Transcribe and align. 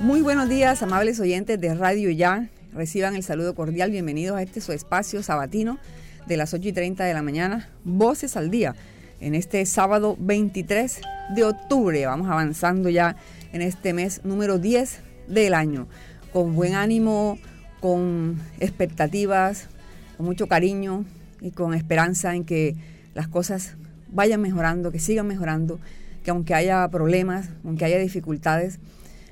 Muy 0.00 0.22
buenos 0.22 0.48
días, 0.48 0.82
amables 0.82 1.18
oyentes 1.18 1.60
de 1.60 1.74
Radio 1.74 2.10
Ya. 2.10 2.48
Reciban 2.72 3.16
el 3.16 3.22
saludo 3.22 3.54
cordial. 3.54 3.90
Bienvenidos 3.90 4.36
a 4.36 4.42
este 4.42 4.60
su 4.60 4.72
espacio 4.72 5.22
sabatino 5.22 5.78
de 6.26 6.36
las 6.36 6.54
8 6.54 6.68
y 6.68 6.72
30 6.72 7.04
de 7.04 7.14
la 7.14 7.22
mañana. 7.22 7.68
Voces 7.84 8.36
al 8.36 8.50
día. 8.50 8.76
En 9.20 9.34
este 9.34 9.64
sábado 9.66 10.16
23 10.20 11.00
de 11.34 11.44
octubre. 11.44 12.06
Vamos 12.06 12.28
avanzando 12.28 12.88
ya 12.88 13.16
en 13.52 13.62
este 13.62 13.92
mes 13.92 14.24
número 14.24 14.58
10 14.58 15.00
del 15.26 15.54
año. 15.54 15.88
Con 16.32 16.54
buen 16.54 16.74
ánimo, 16.74 17.38
con 17.80 18.40
expectativas, 18.60 19.66
con 20.16 20.26
mucho 20.26 20.46
cariño 20.46 21.04
y 21.40 21.50
con 21.50 21.74
esperanza 21.74 22.34
en 22.34 22.44
que 22.44 22.76
las 23.14 23.26
cosas 23.26 23.74
vayan 24.12 24.40
mejorando, 24.40 24.92
que 24.92 25.00
sigan 25.00 25.26
mejorando, 25.26 25.80
que 26.22 26.30
aunque 26.30 26.54
haya 26.54 26.86
problemas, 26.88 27.48
aunque 27.64 27.84
haya 27.84 27.98
dificultades, 27.98 28.78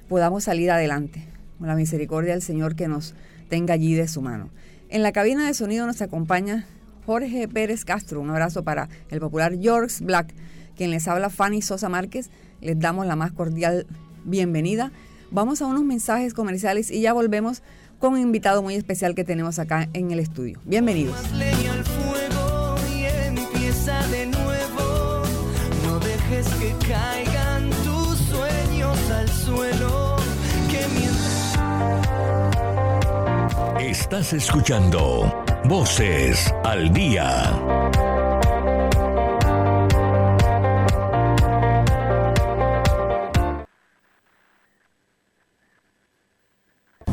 podamos 0.09 0.45
salir 0.45 0.71
adelante, 0.71 1.27
con 1.59 1.69
la 1.69 1.75
misericordia 1.75 2.33
del 2.33 2.43
Señor 2.43 2.77
que 2.77 2.89
nos 2.89 3.15
tenga 3.49 3.75
allí 3.75 3.95
de 3.95 4.09
su 4.09 4.23
mano. 4.23 4.51
En 4.89 5.03
la 5.03 5.13
cabina 5.13 5.47
de 5.47 5.55
sonido 5.55 5.87
nos 5.87 6.03
acompaña 6.03 6.67
Jorge 7.07 7.49
Pérez 7.49 7.85
Castro. 7.85 8.21
Un 8.21 8.31
abrazo 8.31 8.63
para 8.63 8.89
el 9.11 9.21
popular 9.21 9.57
George 9.59 10.05
Black, 10.05 10.35
quien 10.77 10.91
les 10.91 11.09
habla 11.09 11.31
Fanny 11.31 11.63
Sosa 11.63 11.89
Márquez. 11.89 12.31
Les 12.61 12.79
damos 12.79 13.07
la 13.07 13.17
más 13.17 13.33
cordial 13.33 13.87
bienvenida. 14.25 14.93
Vamos 15.31 15.63
a 15.63 15.67
unos 15.67 15.85
mensajes 15.85 16.35
comerciales 16.35 16.91
y 16.91 17.01
ya 17.01 17.13
volvemos 17.13 17.63
con 17.99 18.15
un 18.15 18.21
invitado 18.21 18.63
muy 18.63 18.75
especial 18.75 19.15
que 19.15 19.25
tenemos 19.25 19.59
acá 19.59 19.89
en 19.93 20.11
el 20.11 20.21
estudio. 20.21 20.61
Bienvenidos. 20.65 21.17
Estás 33.87 34.33
escuchando 34.33 35.45
Voces 35.67 36.53
al 36.65 36.93
Día. 36.93 38.16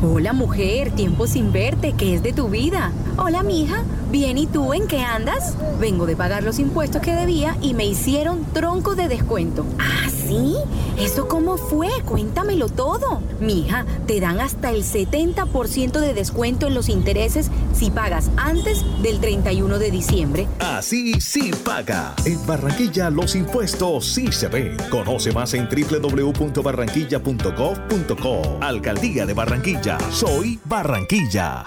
Hola 0.06 0.34
mujer, 0.34 0.90
tiempo 0.90 1.26
sin 1.26 1.50
verte, 1.50 1.94
¿qué 1.96 2.16
es 2.16 2.22
de 2.22 2.34
tu 2.34 2.50
vida? 2.50 2.92
Hola 3.16 3.42
mija, 3.42 3.84
bien 4.10 4.36
y 4.36 4.46
tú 4.46 4.74
en 4.74 4.86
qué 4.86 5.00
andas? 5.00 5.54
Vengo 5.80 6.04
de 6.04 6.14
pagar 6.14 6.42
los 6.42 6.58
impuestos 6.58 7.00
que 7.00 7.14
debía 7.14 7.56
y 7.62 7.72
me 7.72 7.86
hicieron 7.86 8.44
tronco 8.52 8.96
de 8.96 9.08
descuento. 9.08 9.64
¿Ah, 9.78 10.10
sí? 10.10 10.56
¿Eso 10.98 11.26
cómo 11.26 11.56
fue? 11.56 11.88
Cuéntamelo 12.04 12.68
todo. 12.68 13.22
Mija, 13.40 13.86
te 14.06 14.20
dan 14.20 14.40
hasta 14.40 14.70
el 14.70 14.84
70% 14.84 15.98
de 15.98 16.12
descuento 16.12 16.66
en 16.66 16.74
los 16.74 16.88
intereses 16.88 17.50
si 17.72 17.90
pagas 17.90 18.30
antes 18.36 18.84
del 19.02 19.20
31 19.20 19.78
de 19.78 19.90
diciembre. 19.90 20.46
Así 20.60 21.20
sí 21.20 21.50
paga. 21.64 22.14
En 22.24 22.46
Barranquilla 22.46 23.10
los 23.10 23.34
impuestos 23.34 24.06
sí 24.06 24.30
se 24.32 24.48
ven. 24.48 24.76
Conoce 24.90 25.32
más 25.32 25.54
en 25.54 25.68
www.barranquilla.gov.co. 25.68 28.58
Alcaldía 28.60 29.26
de 29.26 29.34
Barranquilla. 29.34 29.93
Soy 30.10 30.58
Barranquilla. 30.64 31.64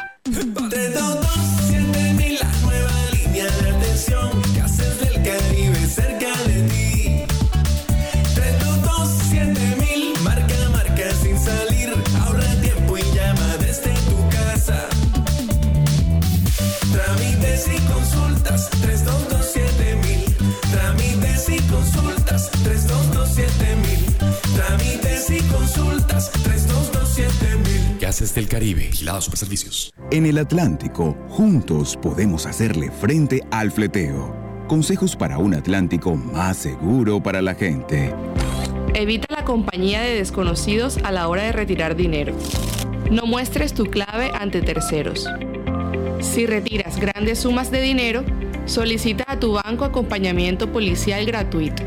Del 28.34 28.50
Caribe, 28.50 28.88
vigilados 28.88 29.26
super 29.26 29.40
servicios. 29.40 29.92
En 30.12 30.26
el 30.26 30.38
Atlántico, 30.38 31.18
juntos 31.30 31.98
podemos 32.00 32.46
hacerle 32.46 32.92
frente 32.92 33.42
al 33.52 33.72
fleteo. 33.72 34.36
Consejos 34.68 35.16
para 35.16 35.38
un 35.38 35.56
Atlántico 35.56 36.16
más 36.16 36.58
seguro 36.58 37.22
para 37.24 37.42
la 37.42 37.56
gente. 37.56 38.14
Evita 38.94 39.34
la 39.34 39.44
compañía 39.44 40.02
de 40.02 40.16
desconocidos 40.16 40.98
a 41.04 41.12
la 41.12 41.28
hora 41.30 41.44
de 41.44 41.52
retirar 41.52 41.96
dinero. 41.96 42.36
No 43.10 43.26
muestres 43.26 43.74
tu 43.74 43.86
clave 43.86 44.30
ante 44.34 44.62
terceros. 44.62 45.28
Si 46.20 46.46
retiras 46.46 47.00
grandes 47.00 47.40
sumas 47.40 47.72
de 47.72 47.82
dinero, 47.82 48.24
solicita 48.66 49.24
a 49.28 49.40
tu 49.40 49.54
banco 49.54 49.86
acompañamiento 49.86 50.72
policial 50.72 51.26
gratuito. 51.26 51.82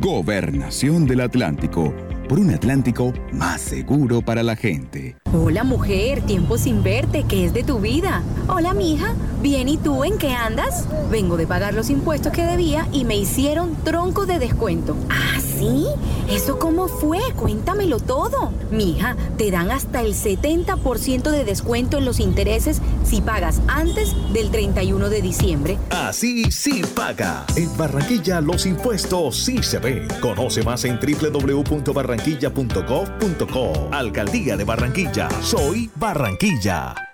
Gobernación 0.00 1.06
del 1.06 1.20
Atlántico 1.20 1.94
por 2.28 2.38
un 2.38 2.50
Atlántico 2.50 3.12
más 3.32 3.60
seguro 3.60 4.22
para 4.22 4.42
la 4.42 4.56
gente. 4.56 5.16
Hola 5.36 5.64
mujer, 5.64 6.22
tiempo 6.22 6.58
sin 6.58 6.84
verte, 6.84 7.24
¿qué 7.28 7.46
es 7.46 7.52
de 7.52 7.64
tu 7.64 7.80
vida? 7.80 8.22
Hola 8.46 8.72
mija, 8.72 9.14
bien 9.42 9.68
y 9.68 9.76
tú 9.76 10.04
en 10.04 10.16
qué 10.16 10.32
andas? 10.32 10.86
Vengo 11.10 11.36
de 11.36 11.44
pagar 11.44 11.74
los 11.74 11.90
impuestos 11.90 12.32
que 12.32 12.46
debía 12.46 12.86
y 12.92 13.04
me 13.04 13.16
hicieron 13.16 13.74
tronco 13.82 14.26
de 14.26 14.38
descuento. 14.38 14.96
¿Ah, 15.10 15.40
sí? 15.40 15.86
¿Eso 16.30 16.58
cómo 16.58 16.88
fue? 16.88 17.18
Cuéntamelo 17.36 17.98
todo. 17.98 18.52
Mija, 18.70 19.16
te 19.36 19.50
dan 19.50 19.70
hasta 19.70 20.00
el 20.02 20.14
70% 20.14 21.30
de 21.30 21.44
descuento 21.44 21.98
en 21.98 22.04
los 22.04 22.20
intereses 22.20 22.80
si 23.04 23.20
pagas 23.20 23.60
antes 23.66 24.14
del 24.32 24.50
31 24.50 25.08
de 25.08 25.20
diciembre. 25.20 25.78
Así 25.90 26.52
sí 26.52 26.82
paga. 26.94 27.44
En 27.56 27.76
Barranquilla 27.76 28.40
los 28.40 28.66
impuestos 28.66 29.36
sí 29.36 29.60
se 29.62 29.80
ven. 29.80 30.06
Conoce 30.20 30.62
más 30.62 30.84
en 30.84 30.96
www.barranquilla.gov.co. 30.98 33.88
Alcaldía 33.90 34.56
de 34.56 34.64
Barranquilla. 34.64 35.23
Soy 35.40 35.90
Barranquilla. 35.94 37.13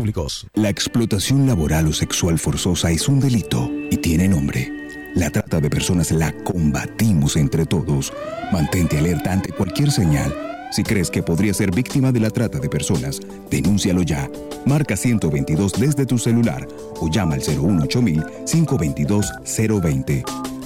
La 0.55 0.69
explotación 0.69 1.45
laboral 1.45 1.87
o 1.87 1.93
sexual 1.93 2.39
forzosa 2.39 2.89
es 2.89 3.07
un 3.07 3.19
delito 3.19 3.69
y 3.91 3.97
tiene 3.97 4.27
nombre. 4.27 4.71
La 5.13 5.29
trata 5.29 5.59
de 5.59 5.69
personas 5.69 6.11
la 6.11 6.31
combatimos 6.43 7.35
entre 7.35 7.65
todos. 7.65 8.11
Mantente 8.51 8.97
alerta 8.97 9.31
ante 9.31 9.51
cualquier 9.51 9.91
señal 9.91 10.33
Si 10.71 10.83
crees 10.83 11.11
que 11.11 11.21
podría 11.21 11.53
ser 11.53 11.69
víctima 11.71 12.11
de 12.11 12.21
la 12.21 12.29
trata 12.29 12.57
de 12.57 12.69
personas, 12.69 13.19
denúncialo 13.51 14.01
ya. 14.01 14.29
Marca 14.65 14.95
122 14.97 15.73
desde 15.73 16.05
tu 16.05 16.17
celular 16.17 16.67
o 16.95 17.09
llama 17.09 17.35
al 17.35 17.41
522 17.41 19.31
020 19.43 20.23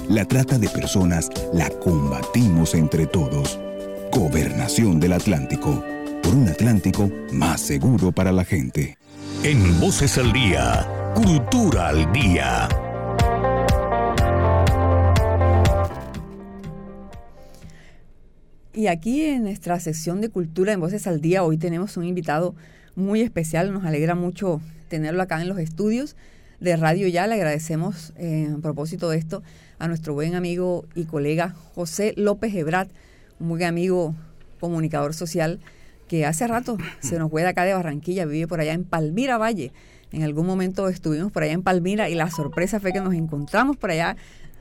La 0.07 0.25
trata 0.25 0.59
de 0.59 0.69
personas 0.69 1.29
la 1.53 1.69
combatimos 1.69 2.73
entre 2.75 3.05
todos. 3.07 3.59
Gobernación 4.11 4.99
del 4.99 5.13
Atlántico. 5.13 5.83
Por 6.23 6.35
un 6.35 6.47
Atlántico 6.47 7.09
más 7.33 7.59
seguro 7.61 8.11
para 8.11 8.31
la 8.31 8.45
gente. 8.45 8.97
En 9.47 9.79
Voces 9.79 10.17
al 10.17 10.33
Día, 10.33 11.13
Cultura 11.13 11.89
al 11.89 12.11
Día. 12.11 12.67
Y 18.73 18.87
aquí 18.87 19.21
en 19.21 19.43
nuestra 19.43 19.79
sección 19.79 20.19
de 20.19 20.29
Cultura 20.29 20.73
en 20.73 20.79
Voces 20.79 21.05
al 21.05 21.21
Día, 21.21 21.43
hoy 21.43 21.57
tenemos 21.59 21.95
un 21.95 22.05
invitado 22.05 22.55
muy 22.95 23.21
especial. 23.21 23.71
Nos 23.71 23.85
alegra 23.85 24.15
mucho 24.15 24.61
tenerlo 24.87 25.21
acá 25.21 25.39
en 25.39 25.47
los 25.47 25.59
estudios 25.59 26.15
de 26.59 26.75
Radio 26.75 27.07
Ya. 27.07 27.27
Le 27.27 27.35
agradecemos 27.35 28.13
eh, 28.17 28.49
a 28.51 28.59
propósito 28.63 29.11
de 29.11 29.19
esto 29.19 29.43
a 29.77 29.87
nuestro 29.87 30.15
buen 30.15 30.33
amigo 30.33 30.87
y 30.95 31.03
colega 31.03 31.53
José 31.75 32.15
López 32.17 32.51
Ebrat, 32.55 32.89
un 33.39 33.49
buen 33.49 33.61
amigo 33.61 34.15
comunicador 34.59 35.13
social 35.13 35.59
que 36.07 36.25
hace 36.25 36.47
rato 36.47 36.77
se 36.99 37.17
nos 37.19 37.29
fue 37.31 37.41
de 37.41 37.49
acá 37.49 37.63
de 37.63 37.73
Barranquilla, 37.73 38.25
vive 38.25 38.47
por 38.47 38.59
allá 38.59 38.73
en 38.73 38.83
Palmira 38.83 39.37
Valle. 39.37 39.71
En 40.11 40.23
algún 40.23 40.45
momento 40.45 40.87
estuvimos 40.87 41.31
por 41.31 41.43
allá 41.43 41.53
en 41.53 41.63
Palmira 41.63 42.09
y 42.09 42.15
la 42.15 42.29
sorpresa 42.29 42.79
fue 42.79 42.93
que 42.93 43.01
nos 43.01 43.13
encontramos 43.13 43.75
por 43.75 43.91
allá 43.91 44.15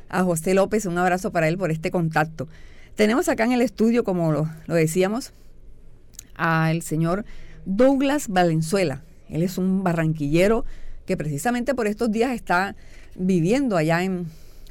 a 0.08 0.24
José 0.24 0.54
López. 0.54 0.86
Un 0.86 0.98
abrazo 0.98 1.30
para 1.30 1.48
él 1.48 1.58
por 1.58 1.70
este 1.70 1.90
contacto. 1.90 2.48
Tenemos 2.94 3.28
acá 3.28 3.44
en 3.44 3.52
el 3.52 3.60
estudio, 3.60 4.04
como 4.04 4.32
lo, 4.32 4.48
decíamos, 4.66 5.32
al 6.34 6.82
señor 6.82 7.24
Douglas 7.66 8.28
Valenzuela. 8.28 9.02
Él 9.28 9.42
es 9.42 9.58
un 9.58 9.84
barranquillero 9.84 10.64
que 11.06 11.16
precisamente 11.16 11.74
por 11.74 11.86
estos 11.86 12.10
días 12.10 12.32
está 12.32 12.76
viviendo 13.14 13.76
allá 13.76 14.02
en 14.02 14.26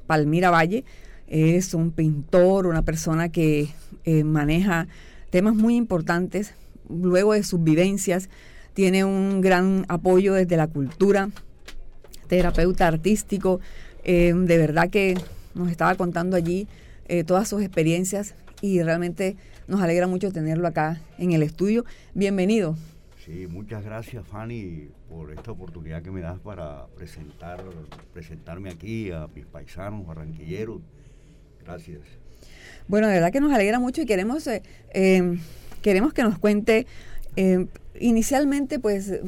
Palmira 0.08 0.52
Valle. 0.52 0.84
Es 1.28 1.74
un 1.74 1.92
pintor, 1.92 2.68
una 2.68 2.82
persona 2.82 3.30
que 3.30 3.70
eh, 4.06 4.24
maneja 4.24 4.88
temas 5.30 5.56
muy 5.56 5.76
importantes 5.76 6.54
luego 6.90 7.34
de 7.34 7.44
sus 7.44 7.64
vivencias. 7.64 8.30
Tiene 8.74 9.06
un 9.06 9.42
gran 9.42 9.86
apoyo 9.88 10.34
desde 10.34 10.58
la 10.58 10.68
cultura, 10.68 11.30
terapeuta 12.28 12.88
artístico. 12.88 13.60
Eh, 14.04 14.34
de 14.34 14.58
verdad 14.58 14.90
que 14.90 15.16
nos 15.54 15.70
estaba 15.70 15.96
contando 15.96 16.36
allí 16.36 16.68
eh, 17.08 17.24
todas 17.24 17.48
sus 17.48 17.62
experiencias 17.62 18.36
y 18.62 18.82
realmente 18.82 19.36
nos 19.68 19.82
alegra 19.82 20.08
mucho 20.08 20.32
tenerlo 20.32 20.68
acá 20.68 21.02
en 21.18 21.32
el 21.34 21.44
estudio. 21.44 21.86
Bienvenido. 22.14 22.76
Sí, 23.26 23.48
muchas 23.48 23.86
gracias 23.86 24.28
Fanny 24.28 24.90
por 25.08 25.32
esta 25.32 25.52
oportunidad 25.52 26.02
que 26.02 26.12
me 26.12 26.20
das 26.20 26.40
para 26.40 26.88
presentar, 26.96 27.64
presentarme 28.12 28.70
aquí 28.70 29.12
a 29.12 29.28
mis 29.34 29.46
paisanos 29.46 30.06
barranquilleros. 30.06 30.82
Gracias. 31.64 32.02
Bueno, 32.88 33.08
de 33.08 33.14
verdad 33.14 33.32
que 33.32 33.40
nos 33.40 33.54
alegra 33.54 33.80
mucho 33.80 34.02
y 34.02 34.06
queremos, 34.06 34.46
eh, 34.48 34.62
queremos 35.84 36.14
que 36.14 36.24
nos 36.24 36.40
cuente 36.40 36.88
em, 37.36 37.68
inicialmente, 38.00 38.80
pues, 38.80 39.20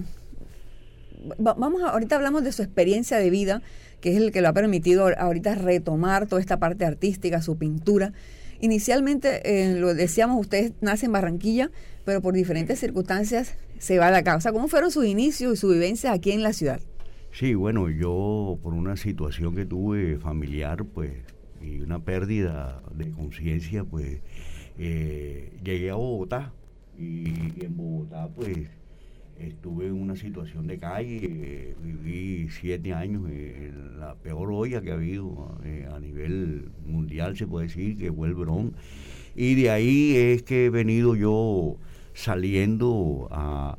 vamos 1.38 1.84
a, 1.84 1.90
ahorita 1.90 2.16
hablamos 2.16 2.44
de 2.44 2.52
su 2.52 2.64
experiencia 2.64 3.18
de 3.18 3.30
vida 3.30 3.62
que 4.06 4.12
es 4.12 4.18
el 4.18 4.32
que 4.32 4.42
lo 4.42 4.50
ha 4.50 4.54
permitido 4.54 5.10
ahorita 5.18 5.56
retomar 5.56 6.28
toda 6.28 6.40
esta 6.40 6.60
parte 6.60 6.86
artística, 6.86 7.42
su 7.42 7.58
pintura. 7.58 8.14
Inicialmente, 8.62 9.42
eh, 9.44 9.80
lo 9.80 9.96
decíamos, 9.96 10.40
usted 10.40 10.74
nace 10.80 11.08
en 11.08 11.12
Barranquilla, 11.12 11.72
pero 12.04 12.22
por 12.22 12.36
diferentes 12.36 12.78
circunstancias 12.78 13.58
se 13.80 13.98
va 13.98 14.12
de 14.12 14.18
acá. 14.18 14.36
O 14.36 14.42
sea, 14.42 14.52
¿cómo 14.52 14.68
fueron 14.68 14.92
sus 14.92 15.08
inicios 15.08 15.54
y 15.54 15.58
su 15.58 15.70
vivencia 15.70 16.12
aquí 16.12 16.34
en 16.34 16.44
la 16.44 16.54
ciudad? 16.54 16.82
Sí, 17.32 17.56
bueno, 17.56 17.90
yo 17.90 18.60
por 18.62 18.76
una 18.76 18.96
situación 18.96 19.56
que 19.56 19.66
tuve 19.66 20.20
familiar, 20.20 20.86
pues, 20.86 21.12
y 21.60 21.82
una 21.82 21.98
pérdida 21.98 22.84
de 22.94 23.10
conciencia, 23.10 23.84
pues, 23.84 24.20
eh, 24.78 25.52
llegué 25.64 25.90
a 25.92 25.96
Bogotá. 25.96 26.54
y 26.98 27.64
en 27.64 27.78
Bogotá, 27.78 28.30
pues, 28.36 28.70
estuve 29.40 29.88
en 29.88 29.94
una 29.94 30.16
situación 30.16 30.68
de 30.68 30.78
calle, 30.78 31.76
viví 31.84 32.48
siete 32.50 32.94
años 32.94 33.30
en 33.30 34.00
la 34.00 34.16
peor 34.16 34.52
olla 34.52 34.82
que 34.82 34.92
ha 34.92 34.96
habido 34.96 35.58
eh, 35.64 35.88
a 35.94 36.00
nivel 36.00 36.70
mundial, 36.86 37.36
se 37.36 37.48
puede 37.48 37.68
decir, 37.68 37.98
que 37.98 38.12
fue 38.12 38.30
el 38.30 38.36
Bron. 38.36 38.74
Y 39.36 39.56
de 39.56 39.70
ahí 39.70 40.16
es 40.16 40.44
que 40.44 40.66
he 40.66 40.70
venido 40.70 41.16
yo 41.16 41.78
saliendo 42.14 43.28
a, 43.32 43.78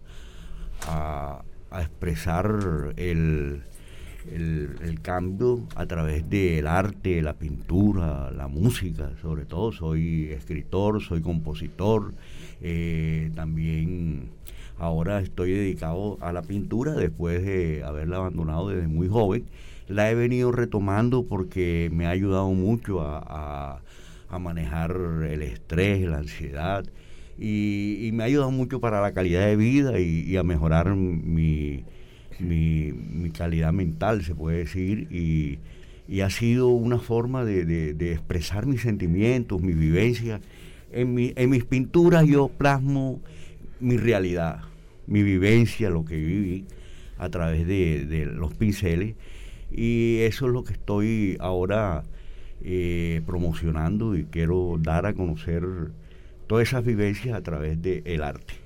expresar 1.72 2.94
el, 2.96 3.62
el, 4.32 5.00
cambio 5.02 5.66
a 5.76 5.86
través 5.86 6.28
del 6.28 6.66
arte, 6.66 7.22
la 7.22 7.34
pintura, 7.34 8.30
la 8.30 8.48
música, 8.48 9.12
sobre 9.22 9.44
todo. 9.44 9.72
Soy 9.72 10.30
escritor, 10.32 11.02
soy 11.02 11.20
compositor, 11.20 12.14
eh, 12.60 13.30
también 13.34 14.30
Ahora 14.78 15.20
estoy 15.20 15.52
dedicado 15.52 16.18
a 16.20 16.32
la 16.32 16.42
pintura 16.42 16.92
después 16.92 17.42
de 17.44 17.82
haberla 17.82 18.16
abandonado 18.16 18.68
desde 18.68 18.88
muy 18.88 19.08
joven. 19.08 19.46
La 19.88 20.10
he 20.10 20.14
venido 20.14 20.52
retomando 20.52 21.24
porque 21.24 21.88
me 21.92 22.06
ha 22.06 22.10
ayudado 22.10 22.50
mucho 22.50 23.00
a, 23.00 23.80
manejar 24.38 24.94
el 25.30 25.40
estrés, 25.40 26.06
la 26.06 26.18
ansiedad 26.18 26.84
y, 27.38 28.10
me 28.12 28.22
ha 28.22 28.26
ayudado 28.26 28.50
mucho 28.50 28.80
para 28.80 29.00
la 29.00 29.12
calidad 29.12 29.46
de 29.46 29.56
vida 29.56 29.98
y, 29.98 30.36
a 30.36 30.42
mejorar 30.42 30.94
mi, 30.94 31.84
mi, 32.40 33.30
calidad 33.30 33.72
mental, 33.72 34.24
se 34.24 34.34
puede 34.34 34.58
decir. 34.58 35.08
Y, 35.10 35.58
ha 36.20 36.30
sido 36.30 36.68
una 36.68 36.98
forma 36.98 37.44
de, 37.44 37.90
expresar 38.12 38.66
mis 38.66 38.82
sentimientos, 38.82 39.60
mis 39.60 39.76
vivencias. 39.76 40.40
En, 40.92 41.16
en 41.36 41.50
mis 41.50 41.64
pinturas 41.64 42.26
yo 42.26 42.48
plasmo 42.48 43.20
mi 43.80 43.96
realidad, 43.96 44.60
mi 45.06 45.22
vivencia, 45.22 45.90
lo 45.90 46.04
que 46.04 46.16
viví 46.16 46.64
a 47.18 47.28
través 47.28 47.66
de, 47.66 48.28
los 48.32 48.54
pinceles. 48.54 49.14
Y 49.70 50.18
eso 50.20 50.46
es 50.46 50.52
lo 50.52 50.64
que 50.64 50.74
estoy 50.74 51.36
ahora 51.40 52.04
eh, 52.62 53.22
promocionando 53.26 54.16
y 54.16 54.24
quiero 54.24 54.78
dar 54.80 55.06
a 55.06 55.14
conocer 55.14 55.62
todas 56.46 56.68
esas 56.68 56.84
vivencias 56.84 57.36
a 57.36 57.42
través 57.42 57.80
del 57.82 58.22
arte. 58.22 58.65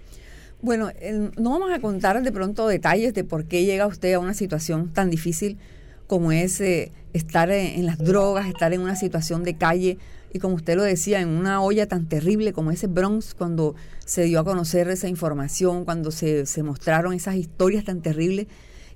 Bueno, 0.62 0.90
no 1.38 1.50
vamos 1.50 1.72
a 1.72 1.80
contar 1.80 2.22
de 2.22 2.32
pronto 2.32 2.68
detalles 2.68 3.14
de 3.14 3.24
por 3.24 3.46
qué 3.46 3.64
llega 3.64 3.86
usted 3.86 4.12
a 4.12 4.18
una 4.18 4.34
situación 4.34 4.92
tan 4.92 5.08
difícil 5.08 5.58
como 6.06 6.32
es 6.32 6.60
eh, 6.60 6.92
estar 7.12 7.50
en, 7.50 7.86
las 7.86 7.96
drogas, 7.96 8.46
estar 8.46 8.72
en 8.72 8.80
una 8.80 8.96
situación 8.96 9.44
de 9.44 9.56
calle 9.56 9.96
y 10.32 10.38
como 10.38 10.56
usted 10.56 10.76
lo 10.76 10.82
decía, 10.82 11.20
en 11.20 11.28
una 11.28 11.62
olla 11.62 11.86
tan 11.86 12.08
terrible 12.08 12.52
como 12.52 12.72
ese 12.72 12.88
Bronx, 12.88 13.34
cuando 13.34 13.74
se 14.04 14.24
dio 14.24 14.40
a 14.40 14.44
conocer 14.44 14.88
esa 14.88 15.08
información, 15.08 15.84
cuando 15.84 16.10
se, 16.10 16.44
mostraron 16.62 17.14
esas 17.14 17.36
historias 17.36 17.84
tan 17.84 18.02
terribles 18.02 18.46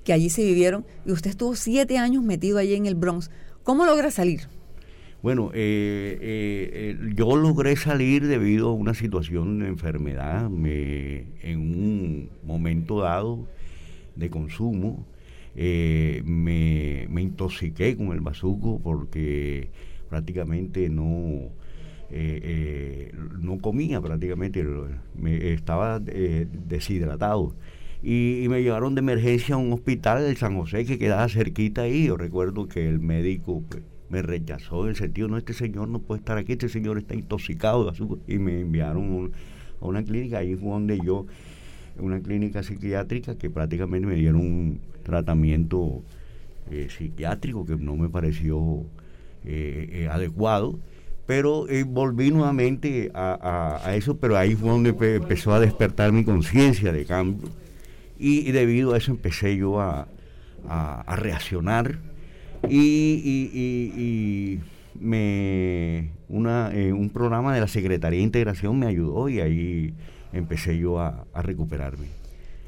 que 0.04 0.12
allí 0.12 0.28
se 0.28 0.42
vivieron, 0.42 0.84
y 1.06 1.12
usted 1.12 1.30
estuvo 1.30 1.56
siete 1.56 1.98
años 1.98 2.22
metido 2.22 2.58
allí 2.58 2.74
en 2.74 2.86
el 2.86 2.94
Bronx. 2.94 3.30
¿Cómo 3.62 3.86
logra 3.86 4.10
salir? 4.10 4.48
Bueno, 5.24 5.50
eh, 5.54 6.18
eh, 6.20 6.98
yo 7.16 7.34
logré 7.36 7.76
salir 7.76 8.26
debido 8.26 8.68
a 8.68 8.72
una 8.74 8.92
situación 8.92 9.58
de 9.58 9.68
enfermedad, 9.68 10.50
me, 10.50 11.24
en 11.40 11.60
un 11.60 12.28
momento 12.42 13.00
dado 13.00 13.48
de 14.16 14.28
consumo, 14.28 15.06
eh, 15.56 16.20
me, 16.26 17.06
me, 17.08 17.22
intoxiqué 17.22 17.96
con 17.96 18.08
el 18.12 18.20
bazuco 18.20 18.78
porque 18.84 19.70
prácticamente 20.10 20.90
no, 20.90 21.48
eh, 22.10 22.40
eh, 22.42 23.12
no 23.40 23.58
comía 23.60 24.02
prácticamente, 24.02 24.62
me, 25.18 25.54
estaba 25.54 26.00
deshidratado. 26.00 27.54
Y, 28.02 28.44
me 28.50 28.62
llevaron 28.62 28.94
de 28.94 28.98
emergencia 28.98 29.54
a 29.54 29.58
un 29.58 29.72
hospital 29.72 30.22
de 30.22 30.36
San 30.36 30.54
José 30.58 30.84
que 30.84 30.98
quedaba 30.98 31.26
cerquita 31.30 31.80
ahí. 31.80 32.08
Yo 32.08 32.18
recuerdo 32.18 32.68
que 32.68 32.86
el 32.86 33.00
médico 33.00 33.62
pues, 33.70 33.82
me 34.10 34.22
rechazó 34.22 34.84
en 34.84 34.90
el 34.90 34.96
sentido, 34.96 35.28
no, 35.28 35.38
este 35.38 35.52
señor 35.52 35.88
no 35.88 35.98
puede 35.98 36.20
estar 36.20 36.38
aquí, 36.38 36.52
este 36.52 36.68
señor 36.68 36.98
está 36.98 37.14
intoxicado 37.14 37.92
Y 38.26 38.38
me 38.38 38.60
enviaron 38.60 39.32
a 39.80 39.86
una 39.86 40.02
clínica, 40.02 40.38
ahí 40.38 40.54
fue 40.56 40.70
donde 40.70 41.00
yo, 41.00 41.26
una 41.98 42.20
clínica 42.20 42.62
psiquiátrica 42.62 43.36
que 43.36 43.50
prácticamente 43.50 44.06
me 44.06 44.14
dieron 44.16 44.40
un 44.40 44.80
tratamiento 45.02 46.02
psiquiátrico 46.88 47.64
que 47.64 47.76
no 47.76 47.96
me 47.96 48.08
pareció 48.08 48.84
eh, 49.46 49.88
eh, 49.92 50.08
adecuado. 50.08 50.78
Pero 51.26 51.68
eh, 51.68 51.84
volví 51.84 52.30
nuevamente 52.30 53.10
a, 53.14 53.92
eso, 53.94 54.16
pero 54.18 54.36
ahí 54.36 54.54
fue 54.54 54.70
donde 54.70 54.90
empezó 55.16 55.52
a 55.52 55.60
despertar 55.60 56.12
mi 56.12 56.24
conciencia 56.24 56.92
de 56.92 57.04
cambio. 57.04 57.48
Y, 58.18 58.52
debido 58.52 58.92
a 58.92 58.98
eso 58.98 59.10
empecé 59.10 59.56
yo 59.56 59.80
a, 59.80 60.06
reaccionar. 61.16 61.98
Y, 62.68 64.58
me 65.00 66.10
una, 66.28 66.70
eh, 66.72 66.92
un 66.92 67.10
programa 67.10 67.54
de 67.54 67.60
la 67.60 67.68
Secretaría 67.68 68.18
de 68.18 68.24
Integración 68.24 68.78
me 68.78 68.86
ayudó 68.86 69.28
y 69.28 69.40
ahí 69.40 69.94
empecé 70.32 70.78
yo 70.78 71.00
a, 71.00 71.24
a 71.32 71.42
recuperarme. 71.42 72.06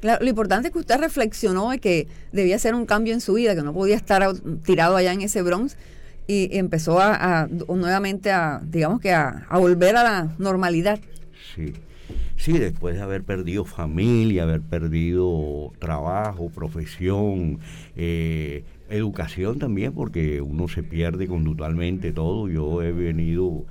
Claro, 0.01 0.23
lo 0.23 0.29
importante 0.29 0.67
es 0.67 0.73
que 0.73 0.79
usted 0.79 0.99
reflexionó 0.99 1.71
de 1.71 1.79
que 1.79 2.07
debía 2.31 2.55
hacer 2.57 2.75
un 2.75 2.85
cambio 2.85 3.13
en 3.13 3.21
su 3.21 3.33
vida, 3.33 3.55
que 3.55 3.63
no 3.63 3.73
podía 3.73 3.95
estar 3.95 4.23
tirado 4.63 4.95
allá 4.95 5.11
en 5.13 5.21
ese 5.21 5.41
Bronx 5.41 5.77
y 6.27 6.55
empezó 6.57 6.99
a, 6.99 7.43
a- 7.43 7.47
nuevamente 7.47 8.31
a, 8.31 8.61
digamos 8.63 8.99
que 8.99 9.11
a, 9.11 9.45
a 9.49 9.57
volver 9.57 9.95
a 9.95 10.03
la 10.03 10.35
normalidad. 10.37 10.99
Sí. 11.55 11.73
Sí, 12.37 12.57
después 12.57 12.95
de 12.95 13.01
haber 13.01 13.23
perdido 13.23 13.65
familia, 13.65 14.43
haber 14.43 14.61
perdido 14.61 15.73
trabajo, 15.79 16.49
profesión, 16.49 17.59
eh, 17.95 18.63
educación 18.89 19.57
también, 19.59 19.91
porque 19.93 20.39
uno 20.41 20.67
se 20.67 20.83
pierde 20.83 21.27
conductualmente 21.27 22.13
todo. 22.13 22.47
Yo 22.47 22.83
he 22.83 22.91
venido 22.91 23.65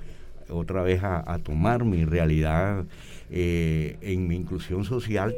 otra 0.49 0.83
vez 0.83 1.01
a, 1.03 1.39
tomar 1.43 1.85
mi 1.85 2.03
realidad 2.05 2.85
eh, 3.31 3.97
en 4.01 4.27
mi 4.27 4.35
inclusión 4.35 4.83
social, 4.83 5.33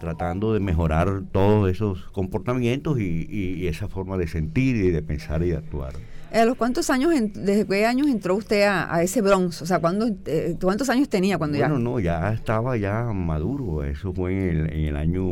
tratando 0.00 0.52
de 0.52 0.60
mejorar 0.60 1.22
todos 1.32 1.70
esos 1.70 2.02
comportamientos 2.10 2.98
y, 3.00 3.26
y- 3.30 3.54
y 3.62 3.66
esa 3.68 3.88
forma 3.88 4.16
de 4.18 4.26
sentir 4.26 4.76
y 4.76 4.90
de 4.90 5.02
pensar 5.02 5.42
y 5.44 5.50
de 5.50 5.56
actuar. 5.56 5.92
¿A 6.36 6.44
los 6.44 6.56
cuántos 6.56 6.90
años, 6.90 7.12
desde 7.34 7.66
qué 7.66 7.86
años 7.86 8.08
entró 8.08 8.36
usted 8.36 8.64
a, 8.64 9.02
ese 9.02 9.22
Bronx? 9.22 9.62
O 9.62 9.66
sea, 9.66 9.78
¿cuándo, 9.78 10.06
eh, 10.26 10.54
¿cuántos 10.60 10.90
años 10.90 11.08
tenía 11.08 11.38
cuando 11.38 11.56
Bueno, 11.56 11.76
ya? 11.76 11.82
no, 11.82 11.98
ya 11.98 12.32
estaba 12.32 12.76
ya 12.76 13.04
maduro. 13.04 13.84
Eso 13.84 14.12
fue 14.12 14.32
en 14.32 14.58
el, 14.58 14.72
en 14.72 14.84
el 14.88 14.96
año 14.96 15.24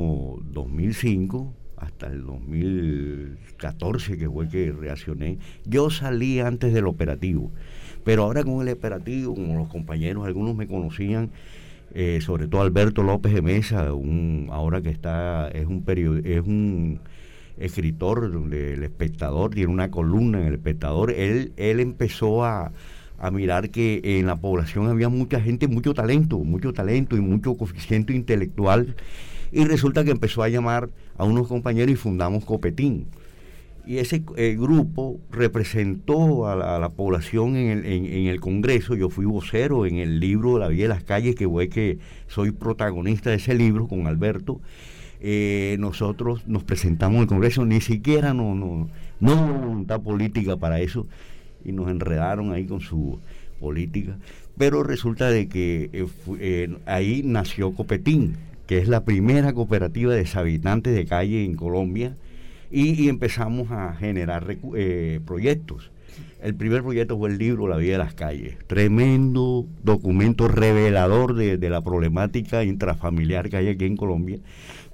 2005 0.45 1.53
hasta 1.77 2.07
el 2.07 2.25
2014 2.25 4.17
que 4.17 4.31
fue 4.31 4.49
que 4.49 4.73
reaccioné. 4.73 5.39
Yo 5.67 5.91
salí 5.91 6.41
antes 6.41 6.73
del 6.73 6.87
operativo, 6.87 7.53
pero 8.03 8.23
ahora 8.23 8.43
con 8.43 8.67
el 8.67 8.73
operativo, 8.73 9.35
como 9.35 9.59
los 9.59 9.69
compañeros, 9.69 10.25
algunos 10.25 10.57
me 10.57 10.67
conocían, 10.67 11.31
eh, 11.93 12.21
sobre 12.23 12.49
todo 12.49 12.63
Alberto 12.63 13.03
López 13.03 13.35
de 13.35 13.43
Mesa, 13.43 13.93
un, 13.93 14.49
ahora 14.51 14.81
que 14.81 14.89
está, 14.89 15.49
es 15.49 15.67
un 15.67 15.83
period, 15.85 16.25
es 16.25 16.41
un 16.41 17.01
escritor 17.59 18.49
del 18.49 18.83
espectador, 18.83 19.55
tiene 19.55 19.73
una 19.73 19.91
columna 19.91 20.41
en 20.41 20.47
el 20.49 20.55
espectador, 20.55 21.11
él, 21.11 21.53
él 21.57 21.81
empezó 21.81 22.45
a, 22.45 22.73
a 23.19 23.31
mirar 23.31 23.71
que 23.71 24.01
en 24.03 24.27
la 24.27 24.37
población 24.37 24.89
había 24.89 25.09
mucha 25.09 25.41
gente, 25.41 25.69
mucho 25.69 25.95
talento, 25.95 26.39
mucho 26.39 26.73
talento 26.73 27.17
y 27.17 27.21
mucho 27.21 27.55
coeficiente 27.55 28.13
intelectual. 28.15 28.97
Y 29.53 29.65
resulta 29.67 30.03
que 30.05 30.11
empezó 30.11 30.43
a 30.43 30.49
llamar 30.49 30.91
a 31.17 31.25
unos 31.25 31.47
compañeros 31.47 31.93
y 31.93 31.97
fundamos 31.97 32.45
Copetín. 32.45 33.07
Y 33.87 33.99
ese 33.99 34.25
eh, 34.37 34.57
grupo 34.59 35.21
representó 35.31 36.49
a 36.49 36.57
la, 36.81 36.89
población 36.89 37.55
en 37.57 37.69
el, 37.79 37.87
en- 37.87 38.07
en 38.07 38.27
el 38.27 38.41
Congreso. 38.41 38.95
Yo 38.97 39.11
fui 39.11 39.27
vocero 39.27 39.87
en 39.87 39.99
el 39.99 40.19
libro 40.21 40.59
La 40.59 40.69
Vida 40.69 40.85
de 40.85 40.89
las 40.89 41.05
Calles, 41.05 41.35
que 41.37 41.47
fue 41.47 41.69
que 41.69 41.99
soy 42.27 42.51
protagonista 42.51 43.31
de 43.31 43.37
ese 43.37 43.55
libro 43.55 43.87
con 43.87 44.07
Alberto. 44.07 44.61
Eh, 45.27 45.79
nosotros 45.81 46.47
nos 46.47 46.65
presentamos 46.65 47.17
en 47.17 47.23
el 47.23 47.29
Congreso, 47.29 47.65
ni 47.65 47.81
siquiera 47.81 48.35
no, 48.35 48.55
no, 48.55 48.91
no 49.21 49.33
hubo 49.33 49.55
voluntad 49.55 50.03
política 50.03 50.59
para 50.59 50.81
eso 50.81 51.07
y 51.65 51.73
nos 51.73 51.89
enredaron 51.89 52.53
ahí 52.53 52.67
con 52.67 52.83
su 52.83 53.21
política. 53.59 54.19
Pero 54.59 54.83
resulta 54.83 55.31
de 55.31 55.49
que 55.49 55.89
eh, 55.95 56.07
eh, 56.41 56.77
ahí 56.85 57.23
nació 57.25 57.73
Copetín, 57.73 58.37
que 58.67 58.77
es 58.77 58.87
la 58.87 59.07
primera 59.07 59.55
cooperativa 59.55 60.13
de 60.13 60.19
deshabitantes 60.19 60.95
de 60.95 61.07
calle 61.07 61.43
en 61.43 61.57
Colombia, 61.57 62.19
y, 62.71 63.09
empezamos 63.09 63.71
a 63.71 63.95
generar 63.95 64.59
proyectos. 65.25 65.91
El 66.43 66.55
primer 66.55 66.83
proyecto 66.83 67.17
fue 67.17 67.31
el 67.31 67.39
libro 67.39 67.67
La 67.67 67.77
vida 67.77 67.93
de 67.93 67.99
las 67.99 68.15
calles, 68.15 68.59
tremendo 68.67 69.65
documento 69.83 70.49
revelador 70.49 71.35
de, 71.35 71.57
de 71.57 71.71
la 71.71 71.81
problemática 71.81 72.63
intrafamiliar 72.65 73.49
que 73.49 73.57
hay 73.57 73.69
aquí 73.69 73.87
en 73.87 73.97
Colombia, 73.97 74.41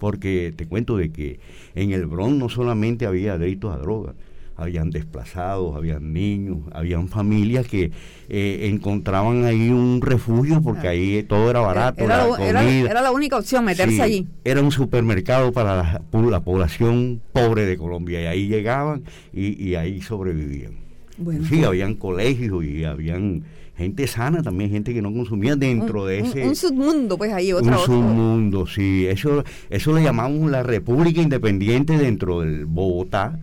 porque 0.01 0.53
te 0.57 0.67
cuento 0.67 0.97
de 0.97 1.11
que 1.13 1.39
en 1.77 1.93
el 1.93 2.07
Bronx 2.07 2.37
no 2.37 2.49
solamente 2.49 3.07
había 3.07 3.35
adictos 3.35 3.73
a 3.73 3.79
drogas, 3.79 4.15
habían 4.57 4.91
desplazados, 4.91 5.75
habían 5.77 6.13
niños, 6.13 6.59
habían 6.73 7.09
familias 7.09 7.67
que 7.67 7.93
eh, 8.29 8.69
encontraban 8.71 9.45
ahí 9.45 9.71
un 9.71 10.01
refugio 10.03 10.61
porque 10.61 10.87
ahí 10.89 11.23
todo 11.23 11.49
era 11.49 11.61
barato, 11.61 12.05
Era, 12.05 12.27
la 12.27 12.45
era- 12.47 12.61
comida. 12.61 12.91
era 12.91 13.01
la 13.01 13.11
única 13.11 13.39
opción, 13.39 13.65
meterse 13.65 13.95
Sí, 13.97 14.01
allí. 14.03 14.27
Era 14.45 14.61
un 14.61 14.71
supermercado 14.71 15.53
para 15.53 15.77
la, 15.77 16.03
la 16.29 16.41
población 16.41 17.23
pobre 17.33 17.65
de 17.65 17.79
Colombia 17.79 18.21
y 18.23 18.27
ahí 18.27 18.49
llegaban 18.49 19.03
y, 19.33 19.63
y 19.67 19.77
ahí 19.77 20.03
sobrevivían. 20.03 20.73
Bueno, 21.17 21.45
sí, 21.47 21.65
habían 21.65 21.95
colegios 21.95 22.63
y 22.65 22.85
habían 22.85 23.45
gente 23.81 24.07
sana 24.07 24.43
también, 24.43 24.71
gente 24.71 24.95
que 24.95 25.03
no 25.03 25.13
consumía 25.13 25.57
dentro 25.57 26.03
un, 26.03 26.09
de 26.09 26.21
un- 26.23 26.27
ese 26.29 26.47
un 26.47 26.55
submundo, 26.57 27.19
pues 27.19 27.33
ahí, 27.33 27.53
un 27.53 27.61
otra 27.61 27.79
otro. 27.79 27.87
submundo, 27.95 28.67
sí. 28.67 29.07
Eso, 29.09 29.43
eso 29.71 29.93
le 29.95 30.03
llamamos 30.03 30.51
la 30.51 30.63
República 30.63 31.21
Independiente 31.21 31.97
dentro 31.99 32.41
del 32.41 32.67
Bogotá. 32.67 33.39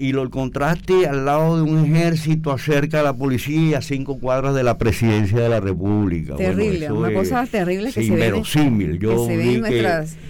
Y 0.00 0.12
lo 0.12 0.22
el 0.22 0.30
contraste 0.30 1.08
al 1.08 1.24
lado 1.24 1.56
de 1.56 1.62
un 1.70 1.84
ejército 1.84 2.52
acerca 2.52 2.98
de 2.98 3.02
la 3.02 3.14
policía 3.14 3.78
a 3.78 3.82
cinco 3.82 4.18
cuadras 4.20 4.54
de 4.54 4.62
la 4.62 4.78
presidencia 4.78 5.40
de 5.40 5.48
la 5.48 5.58
República. 5.58 6.36
Terrible, 6.36 6.92
una 6.92 7.08
es- 7.10 7.14
cosa 7.18 7.44
terrible 7.46 7.86
que 7.86 7.94
se 7.94 8.00
ve. 8.02 8.06
inverosímil. 8.06 8.98
Yo 9.00 9.10
que 9.26 9.32
se 9.32 9.36
ve 9.36 9.42
vi 9.42 9.54
en 9.56 9.64
que 9.64 9.68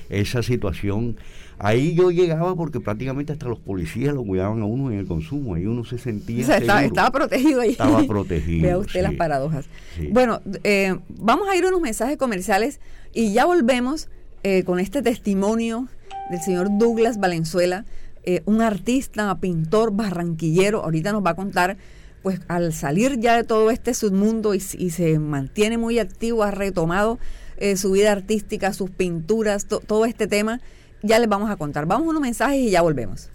esa 0.08 0.42
situación. 0.42 1.16
Ahí 1.58 1.94
yo 1.94 2.10
llegaba 2.10 2.54
porque 2.54 2.78
prácticamente 2.80 3.32
hasta 3.32 3.46
los 3.48 3.58
policías 3.58 4.14
lo 4.14 4.22
cuidaban 4.24 4.60
a 4.62 4.64
uno 4.64 4.90
en 4.92 4.98
el 4.98 5.06
consumo. 5.06 5.54
Ahí 5.54 5.66
uno 5.66 5.84
se 5.84 5.98
sentía. 5.98 6.42
O 6.44 6.46
sea, 6.46 6.84
estaba, 6.84 7.10
protegido 7.10 7.60
ahí. 7.60 7.70
Estaba 7.70 8.02
protegido, 8.04 8.62
Vea 8.66 8.78
usted 8.78 9.02
las 9.02 9.14
paradojas. 9.14 9.66
Sí. 9.96 10.08
Bueno, 10.12 10.40
eh, 10.64 10.96
vamos 11.08 11.48
a 11.48 11.56
ir 11.56 11.64
a 11.64 11.68
unos 11.68 11.80
mensajes 11.80 12.16
comerciales 12.16 12.80
y 13.12 13.32
ya 13.32 13.44
volvemos 13.44 14.08
eh, 14.44 14.62
con 14.64 14.78
este 14.78 15.02
testimonio 15.02 15.88
del 16.30 16.40
señor 16.40 16.68
Douglas 16.78 17.18
Valenzuela, 17.18 17.84
eh, 18.24 18.42
un 18.44 18.60
artista, 18.62 19.34
pintor 19.40 19.92
barranquillero. 19.92 20.84
Ahorita 20.84 21.12
nos 21.12 21.24
va 21.24 21.30
a 21.30 21.34
contar, 21.36 21.76
pues 22.22 22.40
al 22.48 22.72
salir 22.72 23.18
ya 23.18 23.36
de 23.36 23.44
todo 23.44 23.70
este 23.70 23.94
submundo 23.94 24.54
y, 24.54 24.58
y 24.78 24.90
se 24.90 25.18
mantiene 25.18 25.78
muy 25.78 25.98
activo, 25.98 26.42
ha 26.44 26.50
retomado 26.50 27.18
eh, 27.56 27.76
su 27.76 27.90
vida 27.92 28.12
artística, 28.12 28.72
sus 28.72 28.90
pinturas, 28.90 29.66
to- 29.66 29.80
todo 29.80 30.04
este 30.04 30.26
tema. 30.28 30.60
Ya 31.02 31.18
les 31.18 31.28
vamos 31.28 31.50
a 31.50 31.56
contar. 31.56 31.86
Vamos 31.86 32.06
a 32.06 32.10
unos 32.10 32.22
mensajes 32.22 32.58
y 32.58 32.70
ya 32.70 32.82
volvemos. 32.82 33.30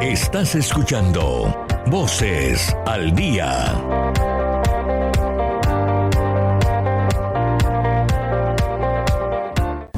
Estás 0.00 0.54
escuchando 0.54 1.66
Voces 1.86 2.74
al 2.86 3.14
Día. 3.14 3.74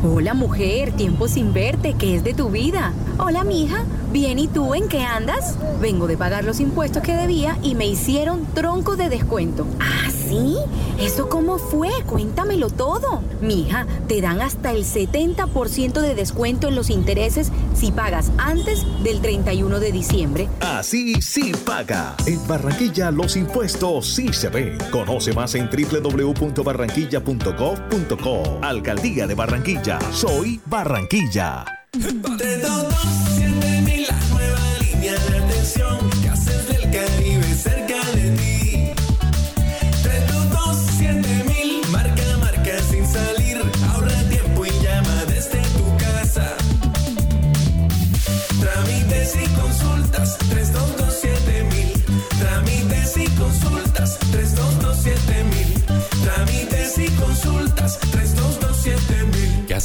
Hola 0.04 0.34
mujer, 0.34 0.92
tiempo 0.92 1.28
sin 1.28 1.52
verte, 1.52 1.94
¿qué 1.98 2.16
es 2.16 2.24
de 2.24 2.34
tu 2.34 2.50
vida? 2.50 2.92
Hola 3.18 3.44
mija, 3.44 3.84
bien 4.12 4.38
y 4.38 4.48
tú 4.48 4.74
en 4.74 4.88
qué 4.88 5.02
andas? 5.02 5.56
Vengo 5.80 6.06
de 6.06 6.16
pagar 6.16 6.44
los 6.44 6.60
impuestos 6.60 7.02
que 7.02 7.16
debía 7.16 7.56
y 7.62 7.74
me 7.74 7.86
hicieron 7.86 8.46
tronco 8.54 8.96
de 8.96 9.08
descuento. 9.08 9.66
¿Ah, 9.80 10.10
sí? 10.32 10.56
¿Eso 10.98 11.28
cómo 11.28 11.58
fue? 11.58 11.90
Cuéntamelo 12.06 12.70
todo. 12.70 13.22
Mija, 13.40 13.86
te 14.08 14.20
dan 14.20 14.40
hasta 14.40 14.72
el 14.72 14.84
70% 14.84 16.00
de 16.00 16.14
descuento 16.14 16.68
en 16.68 16.76
los 16.76 16.90
intereses 16.90 17.50
si 17.74 17.90
pagas 17.92 18.30
antes 18.38 18.86
del 19.02 19.20
31 19.20 19.80
de 19.80 19.90
diciembre. 19.92 20.48
Así 20.60 21.20
sí 21.20 21.52
paga. 21.66 22.14
En 22.26 22.46
Barranquilla 22.46 23.10
los 23.10 23.36
impuestos 23.36 24.14
sí 24.14 24.32
se 24.32 24.48
ven. 24.48 24.78
Conoce 24.90 25.32
más 25.32 25.54
en 25.54 25.68
www.barranquilla.gov.co. 25.68 28.58
Alcaldía 28.62 29.26
de 29.26 29.34
Barranquilla. 29.34 29.98
Soy 30.12 30.60
Barranquilla. 30.66 31.64
322-7000, 31.92 34.08
la 34.08 34.18
nueva 34.30 34.58
línea 34.80 35.12
de 35.12 35.38
atención 35.38 36.21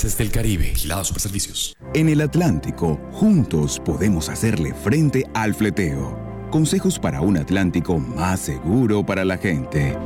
322-7000. 0.07 0.13
Gases 0.13 0.17
del 0.17 0.31
Caribe. 0.31 0.69
Vigilados 0.69 1.07
Superservicios. 1.07 1.77
En 1.93 2.09
el 2.09 2.21
Atlántico, 2.21 2.99
juntos 3.11 3.81
podemos 3.83 4.29
hacerle 4.29 4.73
frente 4.73 5.25
al 5.33 5.53
fleteo. 5.53 6.17
Consejos 6.51 6.99
para 6.99 7.21
un 7.21 7.37
Atlántico 7.37 7.99
más 7.99 8.39
seguro 8.39 9.05
para 9.05 9.25
la 9.25 9.37
gente. 9.37 9.97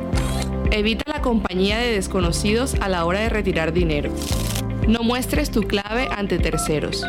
Evita 0.71 1.03
la 1.11 1.21
compañía 1.21 1.77
de 1.77 1.91
desconocidos 1.91 2.75
a 2.81 2.89
la 2.89 3.05
hora 3.05 3.19
de 3.19 3.29
retirar 3.29 3.73
dinero. 3.73 4.11
No 4.87 5.03
muestres 5.03 5.51
tu 5.51 5.63
clave 5.63 6.07
ante 6.11 6.39
terceros. 6.39 7.03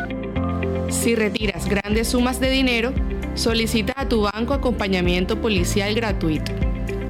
Si 0.89 1.15
retiras 1.15 1.67
grandes 1.67 2.09
sumas 2.09 2.39
de 2.39 2.49
dinero, 2.49 2.93
Solicita 3.35 3.93
a 3.95 4.07
tu 4.07 4.21
banco 4.21 4.53
acompañamiento 4.53 5.41
policial 5.41 5.95
gratuito. 5.95 6.51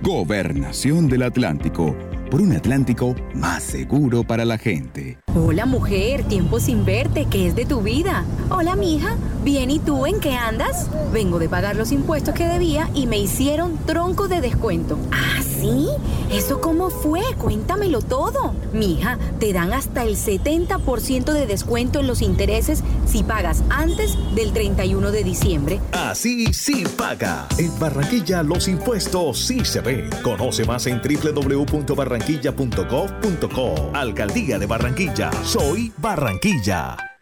Gobernación 0.02 1.10
del 1.10 1.24
Atlántico 1.24 1.98
por 2.34 2.42
un 2.42 2.52
Atlántico 2.54 3.14
más 3.36 3.62
seguro 3.62 4.24
para 4.24 4.44
la 4.44 4.58
gente. 4.58 5.20
Hola 5.36 5.68
mujer, 5.68 6.24
tiempo 6.24 6.60
sin 6.60 6.84
verte, 6.84 7.28
¿qué 7.30 7.46
es 7.46 7.56
de 7.56 7.64
tu 7.64 7.84
vida? 7.84 8.26
Hola 8.50 8.76
mija, 8.76 9.16
bien 9.44 9.70
y 9.70 9.78
tú 9.78 10.08
en 10.08 10.20
qué 10.20 10.34
andas? 10.34 10.90
Vengo 11.14 11.38
de 11.38 11.48
pagar 11.48 11.76
los 11.76 11.92
impuestos 11.92 12.34
que 12.34 12.48
debía 12.48 12.90
y 12.96 13.06
me 13.06 13.20
hicieron 13.20 13.78
tronco 13.86 14.28
de 14.28 14.42
descuento. 14.42 14.98
¿Ah, 15.12 15.44
sí? 15.64 15.88
¿Eso 16.32 16.62
cómo 16.62 16.90
fue? 16.90 17.22
Cuéntamelo 17.38 18.02
todo. 18.02 18.54
Mija, 18.74 19.18
te 19.40 19.54
dan 19.54 19.72
hasta 19.74 20.04
el 20.04 20.18
70% 20.18 21.32
de 21.32 21.48
descuento 21.48 22.00
en 22.00 22.08
los 22.08 22.22
intereses 22.22 22.84
si 23.06 23.24
pagas 23.24 23.64
antes 23.70 24.18
del 24.36 24.52
31 24.52 25.12
de 25.12 25.24
diciembre. 25.24 25.80
Así 25.92 26.52
sí 26.54 26.84
paga. 26.98 27.48
En 27.58 27.80
Barranquilla 27.80 28.44
los 28.44 28.68
impuestos 28.68 29.40
sí 29.40 29.64
se 29.64 29.80
ve. 29.82 30.10
Conoce 30.24 30.66
más 30.66 30.88
en 30.88 31.00
www.barranquilla.gov.co. 31.02 33.92
Alcaldía 33.94 34.60
de 34.60 34.66
Barranquilla. 34.66 35.32
Soy 35.44 35.94
Barranquilla. 35.98 37.13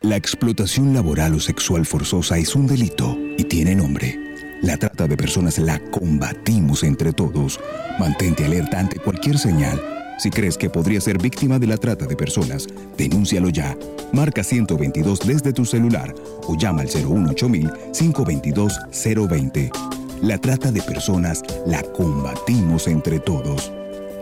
La 0.00 0.16
explotación 0.16 0.92
laboral 0.92 1.34
o 1.34 1.40
sexual 1.40 1.86
forzosa 1.86 2.36
es 2.36 2.56
un 2.56 2.66
delito 2.66 3.16
y 3.38 3.44
tiene 3.44 3.76
nombre. 3.76 4.18
La 4.60 4.76
trata 4.76 5.06
de 5.06 5.16
personas 5.16 5.58
la 5.58 5.78
combatimos 5.78 6.82
entre 6.82 7.12
todos. 7.12 7.60
Mantente 8.00 8.44
alerta 8.44 8.80
ante 8.80 8.98
cualquier 8.98 9.38
señal. 9.38 9.80
Si 10.18 10.30
crees 10.30 10.58
que 10.58 10.68
podría 10.68 11.00
ser 11.00 11.18
víctima 11.18 11.60
de 11.60 11.68
la 11.68 11.76
trata 11.76 12.06
de 12.06 12.16
personas, 12.16 12.66
denúncialo 12.98 13.50
ya. 13.50 13.78
Marca 14.12 14.42
122 14.42 15.20
desde 15.20 15.52
tu 15.52 15.64
celular 15.64 16.12
o 16.48 16.56
llama 16.56 16.82
al 16.82 16.88
018-522-020. 16.88 19.70
La 20.22 20.38
trata 20.38 20.72
de 20.72 20.82
personas 20.82 21.44
la 21.66 21.82
combatimos 21.82 22.88
entre 22.88 23.20
todos. 23.20 23.70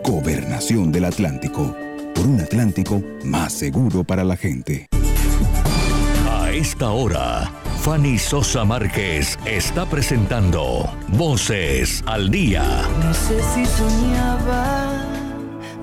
Gobernación 0.03 0.91
del 0.91 1.05
Atlántico. 1.05 1.75
Por 2.13 2.27
un 2.27 2.41
Atlántico 2.41 3.01
más 3.23 3.53
seguro 3.53 4.03
para 4.03 4.23
la 4.23 4.37
gente. 4.37 4.87
Esta 6.55 6.91
hora, 6.91 7.51
Fanny 7.81 8.17
Sosa 8.17 8.63
Márquez 8.63 9.37
está 9.45 9.85
presentando 9.85 10.89
Voces 11.09 12.01
al 12.05 12.31
Día. 12.31 12.63
No 13.03 13.13
sé 13.13 13.41
si 13.53 13.65
soñaba, 13.65 15.03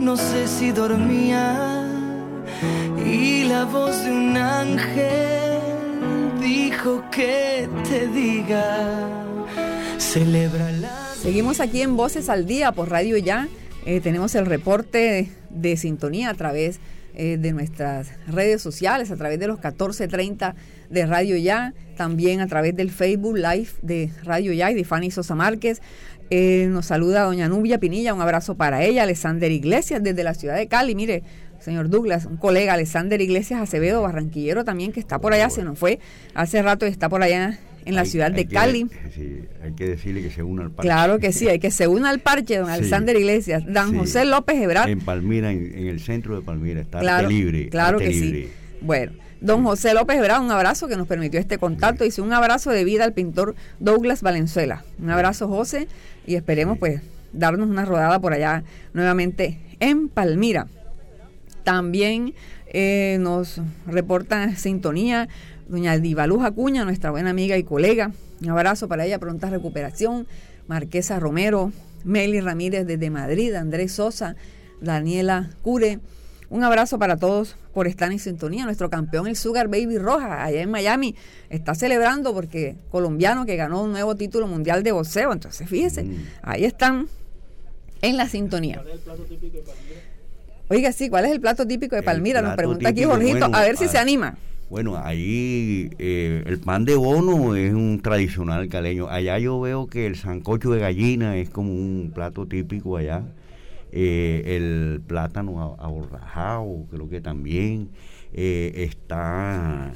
no 0.00 0.16
sé 0.16 0.48
si 0.48 0.72
dormía. 0.72 1.86
Y 3.04 3.44
la 3.44 3.66
voz 3.66 4.02
de 4.02 4.12
un 4.12 4.34
ángel 4.34 5.60
dijo 6.40 7.04
que 7.10 7.68
te 7.86 8.08
diga, 8.08 8.98
celebra 9.98 10.72
la... 10.72 11.10
Seguimos 11.20 11.60
aquí 11.60 11.82
en 11.82 11.98
Voces 11.98 12.30
al 12.30 12.46
Día 12.46 12.72
por 12.72 12.88
Radio 12.88 13.18
Ya. 13.18 13.46
Eh, 13.84 14.00
tenemos 14.00 14.34
el 14.36 14.46
reporte 14.46 14.98
de, 14.98 15.28
de 15.50 15.76
sintonía 15.76 16.30
a 16.30 16.34
través 16.34 16.80
eh, 17.14 17.36
de 17.38 17.52
nuestras 17.52 18.08
redes 18.26 18.62
sociales, 18.62 19.10
a 19.10 19.16
través 19.16 19.38
de 19.38 19.46
los 19.46 19.56
1430 19.56 20.54
de 20.90 21.06
Radio 21.06 21.36
Ya, 21.36 21.74
también 21.96 22.40
a 22.40 22.46
través 22.46 22.74
del 22.74 22.90
Facebook 22.90 23.36
Live 23.36 23.68
de 23.82 24.10
Radio 24.24 24.52
Ya 24.52 24.70
y 24.70 24.74
de 24.74 24.84
Fanny 24.84 25.10
Sosa 25.10 25.34
Márquez. 25.34 25.82
Eh, 26.30 26.68
nos 26.70 26.86
saluda 26.86 27.24
doña 27.24 27.48
Nubia 27.48 27.78
Pinilla, 27.78 28.14
un 28.14 28.22
abrazo 28.22 28.56
para 28.56 28.82
ella, 28.82 29.02
Alexander 29.02 29.50
Iglesias 29.50 30.02
desde 30.02 30.24
la 30.24 30.32
ciudad 30.32 30.56
de 30.56 30.66
Cali, 30.68 30.94
mire, 30.94 31.22
señor 31.60 31.90
Douglas, 31.90 32.24
un 32.24 32.38
colega, 32.38 32.72
Alexander 32.72 33.20
Iglesias 33.20 33.60
Acevedo, 33.60 34.02
barranquillero 34.02 34.64
también, 34.64 34.92
que 34.92 35.00
está 35.00 35.18
por 35.18 35.34
allá, 35.34 35.50
se 35.50 35.62
nos 35.62 35.78
fue 35.78 35.98
hace 36.34 36.62
rato 36.62 36.86
y 36.86 36.90
está 36.90 37.08
por 37.08 37.22
allá 37.22 37.58
en 37.84 37.94
la 37.94 38.02
Hay- 38.02 38.06
ciudad 38.06 38.30
de 38.32 38.44
que- 38.46 38.54
Cali. 38.54 38.86
sí, 39.14 39.40
hay 39.62 39.72
que 39.72 39.86
decirle 39.88 40.22
que 40.22 40.30
se 40.30 40.42
una 40.42 40.62
al 40.64 40.70
parche. 40.70 40.88
Claro 40.88 41.18
que 41.18 41.32
sí, 41.32 41.48
hay 41.48 41.58
que 41.58 41.70
se 41.70 41.86
una 41.88 42.10
al 42.10 42.20
parche, 42.20 42.56
don 42.58 42.66
Sí. 42.66 42.72
Alexander 42.72 43.16
Iglesias, 43.16 43.64
don 43.66 43.90
Sí. 43.90 43.96
José 43.96 44.24
López 44.24 44.56
Ebrard. 44.60 44.88
En 44.88 45.00
Palmira, 45.00 45.50
en, 45.50 45.72
en 45.78 45.86
el 45.88 46.00
centro 46.00 46.34
de 46.36 46.42
Palmira, 46.42 46.80
está 46.80 47.00
Claro, 47.00 47.28
libre. 47.28 47.68
claro 47.68 47.98
que 47.98 48.08
libre. 48.08 48.42
sí. 48.44 48.48
Bueno, 48.80 49.12
don 49.40 49.64
José 49.64 49.94
López 49.94 50.16
Ebrard, 50.18 50.42
un 50.42 50.50
abrazo 50.50 50.88
que 50.88 50.96
nos 50.96 51.06
permitió 51.06 51.38
este 51.40 51.58
contacto. 51.58 52.04
Dice 52.04 52.20
un 52.22 52.32
abrazo 52.32 52.70
de 52.70 52.84
vida 52.84 53.04
al 53.04 53.12
pintor 53.12 53.54
Douglas 53.80 54.22
Valenzuela. 54.22 54.84
Un 54.98 55.10
abrazo, 55.10 55.48
José, 55.48 55.88
y 56.26 56.34
esperemos 56.36 56.78
pues 56.78 57.00
darnos 57.32 57.68
una 57.68 57.84
rodada 57.84 58.20
por 58.20 58.32
allá 58.32 58.62
nuevamente 58.92 59.58
en 59.80 60.08
Palmira. 60.08 60.66
También 61.64 62.34
eh, 62.74 63.18
nos 63.20 63.60
reporta 63.86 64.56
sintonía 64.56 65.28
doña 65.72 65.96
Divaluz 65.98 66.44
Acuña, 66.44 66.84
nuestra 66.84 67.10
buena 67.10 67.30
amiga 67.30 67.56
y 67.56 67.64
colega. 67.64 68.12
Un 68.42 68.50
abrazo 68.50 68.88
para 68.88 69.06
ella, 69.06 69.18
pronta 69.18 69.48
recuperación. 69.48 70.26
Marquesa 70.68 71.18
Romero, 71.18 71.72
Meli 72.04 72.40
Ramírez 72.42 72.86
desde 72.86 73.08
Madrid, 73.08 73.54
Andrés 73.54 73.92
Sosa, 73.92 74.36
Daniela 74.82 75.48
Cure. 75.62 75.98
Un 76.50 76.62
abrazo 76.62 76.98
para 76.98 77.16
todos 77.16 77.56
por 77.72 77.86
estar 77.86 78.12
en 78.12 78.18
sintonía. 78.18 78.66
Nuestro 78.66 78.90
campeón, 78.90 79.26
el 79.26 79.34
Sugar 79.34 79.68
Baby 79.68 79.96
Roja, 79.96 80.44
allá 80.44 80.60
en 80.60 80.70
Miami, 80.70 81.16
está 81.48 81.74
celebrando 81.74 82.34
porque 82.34 82.76
colombiano 82.90 83.46
que 83.46 83.56
ganó 83.56 83.82
un 83.82 83.92
nuevo 83.92 84.14
título 84.14 84.46
mundial 84.46 84.82
de 84.82 84.92
boxeo. 84.92 85.32
Entonces, 85.32 85.66
fíjese, 85.66 86.04
ahí 86.42 86.66
están 86.66 87.08
en 88.02 88.18
la 88.18 88.28
sintonía. 88.28 88.82
Oiga, 90.68 90.92
sí, 90.92 91.08
¿cuál 91.08 91.24
es 91.24 91.32
el 91.32 91.40
plato 91.40 91.66
típico 91.66 91.96
de 91.96 92.00
El 92.00 92.04
Palmira? 92.04 92.42
Nos 92.42 92.50
plato 92.50 92.56
pregunta 92.58 92.88
aquí 92.90 92.96
típico, 92.96 93.14
Jorgito, 93.14 93.38
bueno, 93.38 93.56
a 93.56 93.62
ver 93.62 93.78
si 93.78 93.88
se 93.88 93.96
anima. 93.96 94.36
Bueno, 94.72 94.96
ahí 94.96 95.90
eh, 95.98 96.44
el 96.46 96.58
pan 96.58 96.86
de 96.86 96.96
bono 96.96 97.54
es 97.54 97.74
un 97.74 98.00
tradicional 98.00 98.70
caleño. 98.70 99.06
Allá 99.06 99.38
yo 99.38 99.60
veo 99.60 99.86
que 99.86 100.06
el 100.06 100.16
sancocho 100.16 100.70
de 100.70 100.80
gallina 100.80 101.36
es 101.36 101.50
como 101.50 101.74
un 101.74 102.10
plato 102.14 102.46
típico 102.46 102.96
allá. 102.96 103.22
Eh, 103.90 104.56
el 104.56 105.02
plátano 105.06 105.76
aborrajado, 105.78 106.86
creo 106.90 107.06
que 107.10 107.20
también. 107.20 107.90
Eh, 108.32 108.72
está, 108.90 109.92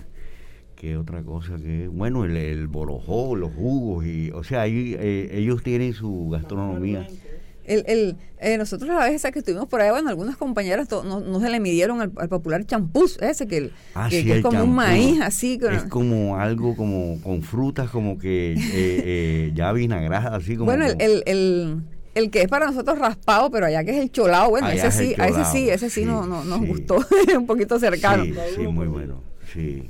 ¿qué 0.75 0.99
otra 0.99 1.23
cosa 1.23 1.57
que? 1.57 1.89
Bueno, 1.89 2.27
el, 2.27 2.37
el 2.37 2.67
borojó, 2.67 3.35
los 3.35 3.55
jugos, 3.55 4.05
y, 4.05 4.31
o 4.31 4.45
sea, 4.45 4.61
ahí 4.61 4.95
eh, 4.99 5.31
ellos 5.33 5.63
tienen 5.63 5.95
su 5.95 6.29
gastronomía. 6.31 7.07
El, 7.67 7.85
el, 7.87 8.17
eh, 8.41 8.57
nosotros 8.59 8.89
la 8.89 9.05
vez 9.05 9.15
esa 9.15 9.33
que 9.33 9.41
estuvimos 9.41 9.67
por 9.69 9.81
ahí, 9.81 9.91
bueno, 9.91 10.09
algunas 10.09 10.37
compañeras 10.37 10.89
to- 10.89 11.03
no, 11.05 11.21
no 11.21 11.41
se 11.41 11.51
le 11.51 11.59
midieron 11.61 12.01
al, 12.01 12.13
al 12.17 12.29
popular 12.29 12.65
champús, 12.65 13.19
ese 13.21 13.47
que, 13.47 13.71
Ah, 13.95 14.09
que- 14.09 14.21
sí, 14.21 14.27
que 14.27 14.37
es 14.37 14.43
como 14.43 14.63
un 14.65 14.75
maíz 14.75 15.21
así. 15.21 15.59
con- 15.59 15.73
Es 15.75 15.83
como 15.85 16.37
algo 16.39 16.77
como 16.77 17.21
con 17.23 17.43
frutas 17.43 17.91
como 17.91 18.19
que 18.19 18.53
eh, 18.55 18.57
eh, 18.73 19.53
ya 19.55 19.73
vinagrada, 19.73 20.37
así 20.37 20.55
como... 20.57 20.67
bueno, 20.67 20.85
el, 20.87 20.97
el, 21.01 21.23
el, 21.27 21.83
el 22.15 22.31
que 22.31 22.43
es 22.43 22.49
para 22.49 22.67
nosotros 22.67 22.99
raspado, 22.99 23.51
pero 23.51 23.67
allá 23.67 23.85
que 23.85 23.91
es 23.91 23.99
el 23.99 24.11
cholado, 24.13 24.51
bueno, 24.51 24.69
Allá 24.69 24.87
ese 24.87 24.89
es 24.89 24.95
sí, 25.17 25.21
a 25.21 25.27
ese 25.29 25.45
sí, 25.45 25.69
ese 25.71 25.91
sí, 25.91 26.01
sí, 26.03 26.07
no, 26.07 26.27
no, 26.27 26.45
nos 26.45 26.61
sí. 26.61 26.67
gustó, 26.67 26.97
un 27.37 27.47
poquito 27.47 27.79
cercano. 27.79 28.25
Sí, 28.25 28.35
sí, 28.55 28.67
muy 28.69 28.87
bueno, 28.87 29.21
sí. 29.53 29.83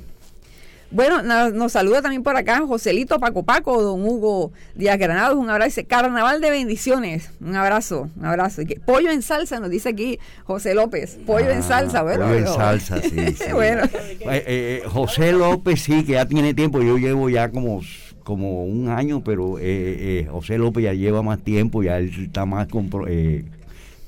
Bueno, 0.89 1.21
nos 1.51 1.73
saluda 1.73 2.01
también 2.01 2.23
por 2.23 2.37
acá 2.37 2.61
Joselito 2.65 3.19
Paco 3.19 3.43
Paco, 3.43 3.81
don 3.83 4.05
Hugo 4.05 4.53
Díaz 4.73 4.97
Granados, 4.97 5.37
un 5.37 5.49
abrazo, 5.49 5.81
carnaval 5.85 6.39
de 6.39 6.49
bendiciones, 6.49 7.29
un 7.41 7.55
abrazo, 7.57 8.09
un 8.15 8.25
abrazo. 8.25 8.61
Y 8.61 8.67
que, 8.67 8.79
pollo 8.79 9.11
en 9.11 9.21
salsa, 9.21 9.59
nos 9.59 9.69
dice 9.69 9.89
aquí 9.89 10.17
José 10.45 10.73
López, 10.73 11.19
pollo 11.25 11.49
en 11.49 11.59
Ah, 11.59 11.61
salsa, 11.63 12.03
bueno. 12.03 12.25
pollo 12.25 12.37
en 12.37 12.47
salsa, 12.47 13.01
sí, 13.01 13.09
sí. 13.37 13.51
bueno, 13.51 13.83
Eh, 13.83 14.43
eh, 14.47 14.83
José 14.87 15.33
López 15.33 15.81
sí, 15.81 16.05
que 16.05 16.13
ya 16.13 16.25
tiene 16.25 16.53
tiempo, 16.53 16.81
yo 16.81 16.97
llevo 16.97 17.29
ya 17.29 17.51
como, 17.51 17.81
como 18.23 18.63
un 18.63 18.87
año, 18.87 19.21
pero 19.25 19.59
eh, 19.59 19.63
eh, 19.65 20.27
José 20.31 20.57
López 20.57 20.85
ya 20.85 20.93
lleva 20.93 21.21
más 21.21 21.39
tiempo, 21.39 21.83
ya 21.83 21.97
él 21.97 22.11
está 22.27 22.45
más 22.45 22.69
compro- 22.69 23.07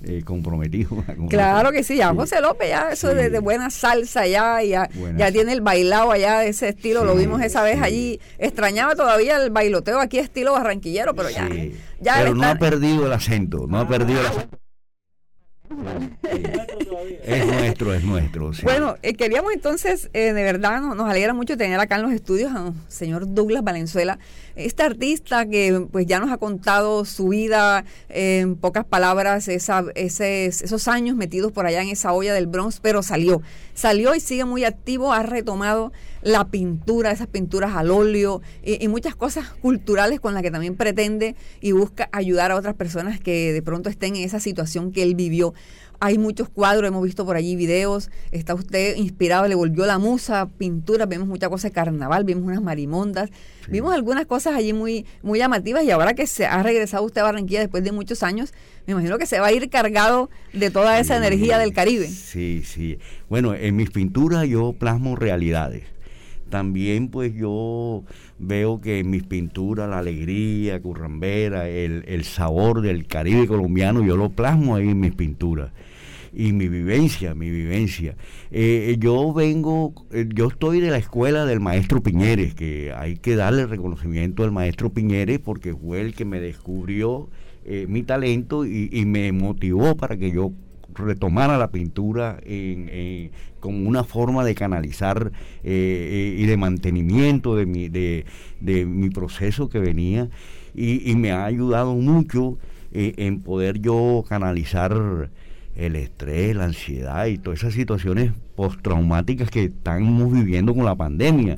eh, 0.03 0.21
comprometido. 0.23 1.03
claro 1.29 1.71
que 1.71 1.83
sí, 1.83 1.97
ya 1.97 2.09
Sí. 2.11 2.15
José 2.17 2.41
López, 2.41 2.69
ya 2.69 2.91
eso 2.91 3.09
Sí. 3.11 3.15
de, 3.17 3.29
de 3.29 3.39
buena 3.39 3.69
salsa 3.69 4.25
ya, 4.27 4.61
ya, 4.63 4.89
ya 5.17 5.31
tiene 5.31 5.53
el 5.53 5.61
bailado 5.61 6.11
allá 6.11 6.39
de 6.39 6.49
ese 6.49 6.69
estilo, 6.69 7.03
lo 7.03 7.15
vimos 7.15 7.41
esa 7.41 7.61
vez 7.63 7.81
allí, 7.81 8.19
extrañaba 8.37 8.95
todavía 8.95 9.37
el 9.37 9.49
bailoteo 9.49 9.99
aquí 9.99 10.19
estilo 10.19 10.53
barranquillero, 10.53 11.13
pero 11.15 11.29
ya, 11.29 11.47
ya 11.99 12.15
pero 12.17 12.33
no 12.35 12.43
ha 12.47 12.55
perdido 12.55 13.05
el 13.05 13.13
acento, 13.13 13.65
no 13.67 13.79
ha 13.79 13.87
perdido 13.87 14.21
el 14.21 14.25
acento. 14.27 14.57
Es 17.23 17.45
nuestro, 17.45 17.93
es 17.93 18.03
nuestro. 18.03 18.53
sí. 18.53 18.63
Bueno, 18.63 18.95
eh, 19.03 19.13
queríamos 19.13 19.53
entonces, 19.53 20.09
eh, 20.13 20.33
de 20.33 20.43
verdad, 20.43 20.81
no- 20.81 20.95
nos 20.95 21.07
alegra 21.09 21.33
mucho 21.33 21.57
tener 21.57 21.79
acá 21.79 21.97
en 21.97 22.01
los 22.01 22.11
estudios 22.11 22.51
a 22.53 22.61
un 22.63 22.81
señor 22.87 23.31
Douglas 23.33 23.63
Valenzuela. 23.63 24.17
Este 24.59 24.83
artista 24.83 25.45
que 25.45 25.87
pues 25.89 26.05
ya 26.05 26.19
nos 26.19 26.31
ha 26.31 26.37
contado 26.37 27.05
su 27.05 27.29
vida 27.29 27.85
en 28.09 28.57
pocas 28.57 28.83
palabras, 28.83 29.47
esos 29.47 30.87
años 30.89 31.15
metidos 31.15 31.53
por 31.53 31.65
allá 31.65 31.81
en 31.81 31.87
esa 31.87 32.11
olla 32.11 32.33
del 32.33 32.47
Bronx, 32.47 32.81
pero 32.81 33.01
salió, 33.01 33.41
salió 33.73 34.13
y 34.15 34.19
sigue 34.19 34.43
muy 34.43 34.65
activo, 34.65 35.13
ha 35.13 35.23
retomado 35.23 35.93
la 36.21 36.49
pintura, 36.49 37.11
esas 37.11 37.27
pinturas 37.27 37.73
al 37.77 37.89
óleo 37.89 38.41
y 38.61 38.85
muchas 38.89 39.15
cosas 39.15 39.47
culturales 39.61 40.19
con 40.19 40.33
las 40.33 40.43
que 40.43 40.51
también 40.51 40.75
pretende 40.75 41.37
y 41.61 41.71
busca 41.71 42.09
ayudar 42.11 42.51
a 42.51 42.57
otras 42.57 42.75
personas 42.75 43.21
que 43.21 43.53
de 43.53 43.61
pronto 43.61 43.89
estén 43.89 44.17
en 44.17 44.23
esa 44.23 44.41
situación 44.41 44.91
que 44.91 45.03
él 45.03 45.15
vivió. 45.15 45.53
Hay 46.01 46.17
muchos 46.17 46.47
cuadros, 46.47 46.87
hemos 46.87 47.03
visto 47.03 47.25
por 47.25 47.35
allí 47.35 47.57
videos, 47.57 48.09
está 48.31 48.53
usted 48.53 48.95
inspirado, 48.95 49.47
le 49.47 49.55
volvió 49.55 49.85
la 49.85 49.97
musa, 49.97 50.47
pinturas, 50.47 51.09
vemos 51.09 51.27
muchas 51.27 51.49
cosas 51.49 51.71
de 51.71 51.75
carnaval, 51.75 52.23
vimos 52.23 52.45
unas 52.45 52.61
marimondas, 52.61 53.29
vimos 53.67 53.93
algunas 53.93 54.25
cosas 54.25 54.55
allí 54.55 54.71
muy, 54.71 55.05
muy 55.21 55.39
llamativas 55.39 55.83
y 55.83 55.91
ahora 55.91 56.13
que 56.13 56.25
se 56.25 56.45
ha 56.45 56.63
regresado 56.63 57.03
usted 57.03 57.19
a 57.19 57.25
Barranquilla 57.25 57.59
después 57.59 57.83
de 57.83 57.91
muchos 57.91 58.23
años, 58.23 58.53
me 58.87 58.93
imagino 58.93 59.17
que 59.17 59.25
se 59.25 59.41
va 59.41 59.47
a 59.47 59.51
ir 59.51 59.69
cargado 59.69 60.29
de 60.53 60.71
toda 60.71 60.99
esa 60.99 61.17
energía 61.17 61.57
del 61.57 61.73
Caribe. 61.73 62.07
Sí, 62.07 62.63
sí. 62.65 62.97
Bueno, 63.27 63.53
en 63.53 63.75
mis 63.75 63.89
pinturas 63.89 64.47
yo 64.47 64.73
plasmo 64.73 65.17
realidades. 65.17 65.83
También 66.49 67.09
pues 67.09 67.33
yo 67.33 68.03
veo 68.37 68.81
que 68.81 68.99
en 68.99 69.09
mis 69.09 69.23
pinturas 69.23 69.89
la 69.89 69.99
alegría 69.99 70.81
currambera, 70.81 71.69
el, 71.69 72.03
el 72.07 72.23
sabor 72.23 72.81
del 72.81 73.07
Caribe 73.07 73.47
colombiano, 73.47 74.03
yo 74.03 74.17
lo 74.17 74.29
plasmo 74.29 74.75
ahí 74.75 74.89
en 74.89 74.99
mis 74.99 75.13
pinturas 75.13 75.71
y 76.33 76.53
mi 76.53 76.67
vivencia, 76.67 77.35
mi 77.35 77.49
vivencia. 77.49 78.15
Eh, 78.51 78.97
yo 78.99 79.33
vengo, 79.33 79.93
eh, 80.11 80.27
yo 80.33 80.47
estoy 80.47 80.79
de 80.79 80.91
la 80.91 80.97
escuela 80.97 81.45
del 81.45 81.59
maestro 81.59 82.01
Piñeres, 82.01 82.53
que 82.53 82.93
hay 82.95 83.17
que 83.17 83.35
darle 83.35 83.65
reconocimiento 83.65 84.43
al 84.43 84.51
maestro 84.51 84.91
Piñeres 84.91 85.39
porque 85.39 85.73
fue 85.75 86.01
el 86.01 86.13
que 86.13 86.25
me 86.25 86.39
descubrió 86.39 87.29
eh, 87.65 87.85
mi 87.87 88.03
talento 88.03 88.65
y, 88.65 88.89
y, 88.91 89.05
me 89.05 89.31
motivó 89.31 89.95
para 89.95 90.17
que 90.17 90.31
yo 90.31 90.51
retomara 90.99 91.57
la 91.57 91.71
pintura 91.71 92.39
en, 92.43 92.89
en, 92.89 93.31
como 93.59 93.87
una 93.87 94.03
forma 94.03 94.43
de 94.43 94.55
canalizar 94.55 95.31
eh, 95.63 96.35
y 96.37 96.45
de 96.45 96.57
mantenimiento 96.57 97.55
de 97.55 97.65
mi, 97.65 99.09
proceso 99.09 99.69
que 99.69 99.79
venía 99.79 100.29
y, 100.73 101.15
me 101.15 101.31
ha 101.31 101.45
ayudado 101.45 101.93
mucho 101.95 102.57
eh, 102.91 103.13
en 103.17 103.41
poder 103.41 103.79
yo 103.79 104.23
canalizar 104.27 105.29
el 105.75 105.95
estrés, 105.95 106.55
la 106.55 106.65
ansiedad 106.65 107.25
y 107.27 107.37
todas 107.37 107.59
esas 107.59 107.73
situaciones 107.73 108.31
postraumáticas 108.55 109.49
que 109.49 109.65
estamos 109.65 110.31
viviendo 110.31 110.73
con 110.73 110.85
la 110.85 110.95
pandemia. 110.95 111.57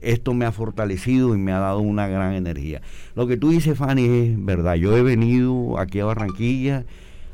Esto 0.00 0.32
me 0.32 0.46
ha 0.46 0.52
fortalecido 0.52 1.34
y 1.34 1.38
me 1.38 1.52
ha 1.52 1.58
dado 1.58 1.80
una 1.80 2.08
gran 2.08 2.32
energía. 2.32 2.80
Lo 3.14 3.26
que 3.26 3.36
tú 3.36 3.50
dices, 3.50 3.76
Fanny, 3.76 4.04
es 4.04 4.44
verdad. 4.44 4.74
Yo 4.76 4.96
he 4.96 5.02
venido 5.02 5.78
aquí 5.78 6.00
a 6.00 6.06
Barranquilla 6.06 6.86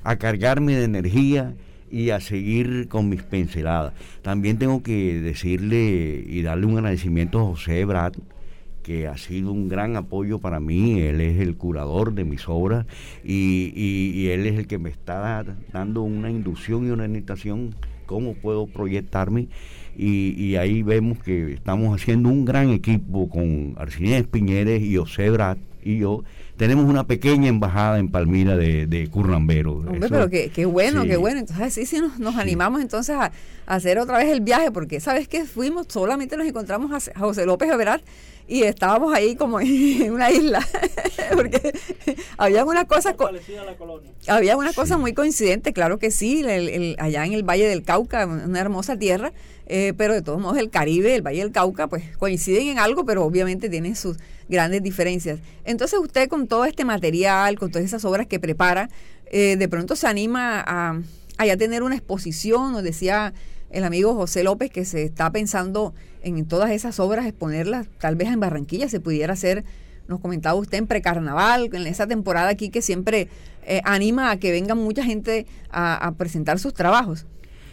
a 0.07 0.17
cargarme 0.17 0.77
de 0.77 0.85
energía 0.85 1.55
y 1.91 2.11
a 2.11 2.21
seguir 2.21 2.87
con 2.89 3.09
mis 3.09 3.25
pinceladas. 3.25 3.93
También 4.23 4.57
tengo 4.57 4.83
que 4.83 5.21
decirle 5.21 6.25
y 6.25 6.43
darle 6.43 6.67
un 6.67 6.77
agradecimiento 6.77 7.41
a 7.41 7.45
José 7.45 7.85
Brad, 7.85 8.13
que 8.85 9.09
ha 9.09 9.17
sido 9.17 9.51
un 9.51 9.69
gran 9.69 9.97
apoyo 9.97 10.39
para 10.39 10.61
mí. 10.61 11.01
Él 11.01 11.21
es 11.21 11.41
el 11.41 11.57
curador 11.57 12.15
de 12.15 12.25
mis 12.25 12.49
obras 12.49 12.87
y, 13.25 14.29
él 14.29 14.47
es 14.47 14.59
el 14.61 14.69
que 14.69 14.79
me 14.79 14.91
está 14.91 15.45
dando 15.73 16.03
una 16.03 16.31
inducción 16.31 16.87
y 16.87 16.91
una 16.91 17.03
orientación 17.03 17.75
cómo 18.07 18.35
puedo 18.35 18.69
proyectarme. 18.69 19.49
Y, 19.97 20.55
ahí 20.55 20.85
vemos 20.85 21.19
que 21.19 21.55
estamos 21.55 22.01
haciendo 22.01 22.29
un 22.29 22.45
gran 22.45 22.71
equipo 22.71 23.29
con 23.29 23.75
Arcinés 23.77 24.25
Piñeres 24.29 24.83
y 24.83 24.97
José 24.97 25.31
Brad 25.31 25.57
y 25.83 25.99
yo 25.99 26.23
tenemos 26.57 26.87
una 26.87 27.07
pequeña 27.07 27.49
embajada 27.49 27.99
en 27.99 28.11
Palmira 28.11 28.57
de, 28.57 28.87
de 28.87 29.09
Currambero. 29.09 29.75
Hombre, 29.75 29.99
Eso, 29.99 30.09
pero 30.09 30.31
qué, 30.31 30.51
qué 30.51 30.67
bueno, 30.67 31.03
sí. 31.03 31.09
qué 31.09 31.17
bueno. 31.17 31.41
Entonces 31.41 31.75
sí, 31.75 31.87
sí 31.87 32.01
nos, 32.01 32.19
nos 32.19 32.35
sí. 32.35 32.41
animamos 32.41 32.81
entonces 32.81 33.15
a, 33.15 33.25
a, 33.25 33.75
hacer 33.75 33.99
otra 33.99 34.19
vez 34.19 34.29
el 34.29 34.41
viaje, 34.41 34.71
porque 34.71 35.01
sabes 35.01 35.29
que 35.29 35.45
fuimos, 35.45 35.87
solamente 35.89 36.37
nos 36.37 36.47
encontramos 36.47 37.09
a, 37.09 37.19
José 37.19 37.47
López 37.47 37.71
Everard 37.71 38.01
y 38.49 38.63
estábamos 38.63 39.15
ahí 39.15 39.37
como 39.37 39.61
en 39.61 40.13
una 40.13 40.31
isla, 40.31 40.67
porque 41.35 41.73
había 42.39 42.65
unas 42.65 42.85
cosas, 42.87 43.15
había 44.29 44.57
unas 44.57 44.75
cosas 44.75 44.99
muy 44.99 45.13
coincidentes, 45.13 45.75
claro 45.75 45.99
que 45.99 46.11
sí, 46.11 46.41
el, 46.41 46.69
el, 46.69 46.97
allá 46.99 47.27
en 47.27 47.33
el 47.33 47.43
Valle 47.43 47.69
del 47.69 47.83
Cauca, 47.83 48.25
una 48.27 48.61
hermosa 48.61 48.97
tierra, 48.97 49.33
eh, 49.67 49.93
pero 49.97 50.15
de 50.15 50.23
todos 50.23 50.41
modos 50.41 50.59
el 50.59 50.71
Caribe, 50.71 51.15
el 51.15 51.23
Valle 51.23 51.41
del 51.41 51.53
Cauca, 51.53 51.89
pues 51.89 52.17
coinciden 52.19 52.69
en 52.69 52.79
algo, 52.79 53.05
pero 53.05 53.25
obviamente 53.25 53.69
tienen 53.69 53.97
sus 53.97 54.17
grandes 54.49 54.83
diferencias. 54.83 55.41
Entonces 55.65 55.99
usted 55.99 56.29
con 56.29 56.47
todo 56.47 56.65
este 56.65 56.85
material, 56.85 57.59
con 57.59 57.71
todas 57.71 57.85
esas 57.85 58.05
obras 58.05 58.27
que 58.27 58.39
prepara, 58.39 58.89
eh, 59.31 59.57
de 59.57 59.69
pronto 59.69 59.97
se 59.97 60.07
anima 60.07 60.63
a, 60.67 61.01
a 61.37 61.47
ya 61.47 61.57
tener 61.57 61.83
una 61.83 61.97
exposición, 61.97 62.73
nos 62.73 62.83
decía 62.83 63.35
el 63.71 63.85
amigo 63.85 64.15
José 64.15 64.45
López 64.45 64.71
que 64.71 64.85
se 64.85 65.03
está 65.03 65.31
pensando 65.31 65.95
en 66.23 66.47
todas 66.47 66.71
esas 66.71 67.01
obras 67.01 67.27
exponerlas, 67.27 67.89
tal 67.99 68.17
vez 68.17 68.29
en 68.29 68.41
Barranquilla 68.41 68.89
se 68.89 69.01
pudiera 69.01 69.33
hacer, 69.33 69.65
nos 70.07 70.21
comentaba 70.21 70.55
usted 70.55 70.79
en 70.79 70.87
precarnaval, 70.87 71.71
en 71.73 71.87
esa 71.87 72.07
temporada 72.07 72.49
aquí 72.49 72.71
que 72.71 72.83
siempre 72.83 73.29
eh, 73.65 73.81
anima 73.85 74.31
a 74.31 74.37
que 74.37 74.53
venga 74.53 74.77
mucha 74.77 75.03
gente 75.03 75.47
a, 75.71 75.97
a 75.97 76.13
presentar 76.13 76.61
sus 76.61 76.73
trabajos. 76.73 77.27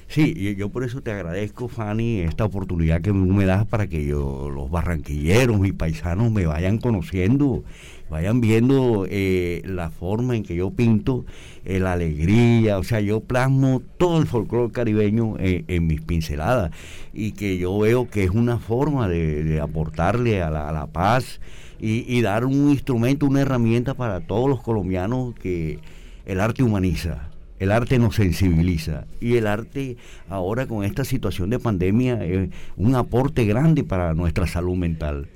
Sí, 0.08 0.34
y 0.36 0.56
yo 0.56 0.70
por 0.70 0.84
eso 0.84 1.02
te 1.02 1.12
agradezco, 1.12 1.68
Fanny, 1.68 2.20
esta 2.20 2.46
oportunidad 2.46 3.02
que 3.02 3.12
me 3.14 3.46
das 3.46 3.66
para 3.66 3.88
que 3.88 4.06
yo, 4.06 4.50
los 4.54 4.70
barranquilleros, 4.70 5.60
mis 5.60 5.74
paisanos, 5.74 6.32
me 6.32 6.46
vayan 6.46 6.78
conociendo, 6.78 7.64
vayan 8.10 8.40
viendo 8.40 9.08
eh, 9.10 9.64
la 9.66 9.90
forma 9.90 10.36
en 10.36 10.44
que 10.44 10.56
yo 10.56 10.70
pinto, 10.72 11.26
eh, 11.66 11.80
la 11.80 11.94
alegría, 11.94 12.78
o 12.78 12.84
sea, 12.84 13.00
yo 13.00 13.22
plasmo 13.22 13.82
todo 13.98 14.22
el 14.22 14.28
folclore 14.28 14.72
caribeño 14.72 15.36
eh, 15.40 15.64
en 15.68 15.88
mis 15.88 16.02
pinceladas. 16.02 16.72
Y 17.14 17.32
que 17.32 17.58
yo 17.58 17.78
veo 17.80 18.10
que 18.10 18.24
es 18.24 18.30
una 18.30 18.60
forma 18.60 19.08
de, 19.08 19.44
de 19.44 19.62
aportarle 19.62 20.44
a 20.44 20.52
la, 20.52 20.70
a 20.70 20.72
la 20.72 20.88
paz 20.88 21.40
y, 21.80 22.06
y 22.08 22.22
dar 22.22 22.46
un 22.46 22.70
instrumento, 22.70 23.26
una 23.26 23.42
herramienta 23.42 23.96
para 23.96 24.22
todos 24.22 24.48
los 24.48 24.62
colombianos 24.62 25.34
que 25.36 25.80
el 26.26 26.40
arte 26.40 26.62
humaniza 26.62 27.33
el 27.64 27.72
arte 27.72 27.98
nos 27.98 28.16
sensibiliza 28.16 29.06
y 29.22 29.38
el 29.38 29.48
arte 29.48 29.98
ahora 30.30 30.68
con 30.68 30.84
esta 30.84 31.06
situación 31.06 31.50
de 31.50 31.60
pandemia 31.60 32.24
es 32.24 32.50
un 32.76 32.96
aporte 32.96 33.46
grande 33.46 33.84
para 33.84 34.14
nuestra 34.14 34.46
salud 34.48 34.76
mental. 34.76 35.28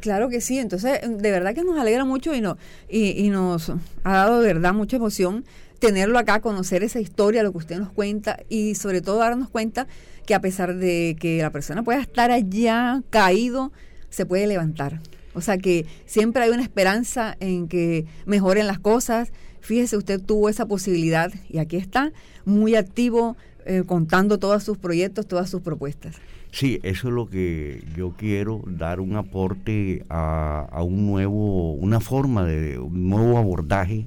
Claro 0.00 0.30
que 0.30 0.40
sí, 0.40 0.58
entonces 0.58 1.00
de 1.02 1.30
verdad 1.30 1.54
que 1.54 1.64
nos 1.64 1.78
alegra 1.78 2.04
mucho 2.04 2.32
y, 2.34 2.42
y 2.88 3.28
nos 3.30 3.70
ha 4.04 4.12
dado 4.12 4.40
de 4.40 4.54
verdad 4.54 4.72
mucha 4.72 4.96
emoción 4.96 5.44
tenerlo 5.80 6.18
acá, 6.18 6.40
conocer 6.40 6.82
esa 6.82 6.98
historia, 6.98 7.42
lo 7.42 7.52
que 7.52 7.58
usted 7.58 7.78
nos 7.78 7.90
cuenta 7.90 8.38
y 8.48 8.74
sobre 8.74 9.00
todo 9.00 9.18
darnos 9.18 9.50
cuenta 9.50 9.86
que 10.26 10.34
a 10.34 10.40
pesar 10.40 10.76
de 10.76 11.16
que 11.20 11.42
la 11.42 11.50
persona 11.50 11.82
pueda 11.82 12.00
estar 12.00 12.30
allá 12.30 13.02
caído, 13.10 13.70
se 14.08 14.24
puede 14.24 14.46
levantar. 14.46 15.00
O 15.34 15.40
sea 15.40 15.58
que 15.58 15.86
siempre 16.06 16.42
hay 16.42 16.50
una 16.50 16.62
esperanza 16.62 17.36
en 17.38 17.68
que 17.68 18.06
mejoren 18.24 18.66
las 18.66 18.78
cosas, 18.78 19.30
Fíjese, 19.60 19.96
usted 19.96 20.20
tuvo 20.20 20.48
esa 20.48 20.66
posibilidad 20.66 21.32
y 21.48 21.58
aquí 21.58 21.76
está, 21.76 22.12
muy 22.44 22.74
activo, 22.74 23.36
eh, 23.66 23.82
contando 23.84 24.38
todos 24.38 24.62
sus 24.62 24.78
proyectos, 24.78 25.26
todas 25.26 25.50
sus 25.50 25.60
propuestas. 25.60 26.16
Sí, 26.50 26.80
eso 26.82 27.08
es 27.08 27.14
lo 27.14 27.28
que 27.28 27.84
yo 27.94 28.14
quiero, 28.16 28.62
dar 28.66 29.00
un 29.00 29.16
aporte 29.16 30.04
a, 30.08 30.82
un 30.82 31.06
nuevo, 31.06 31.72
una 31.72 32.00
forma 32.00 32.44
de, 32.44 32.78
un 32.78 33.10
nuevo 33.10 33.36
abordaje 33.36 34.06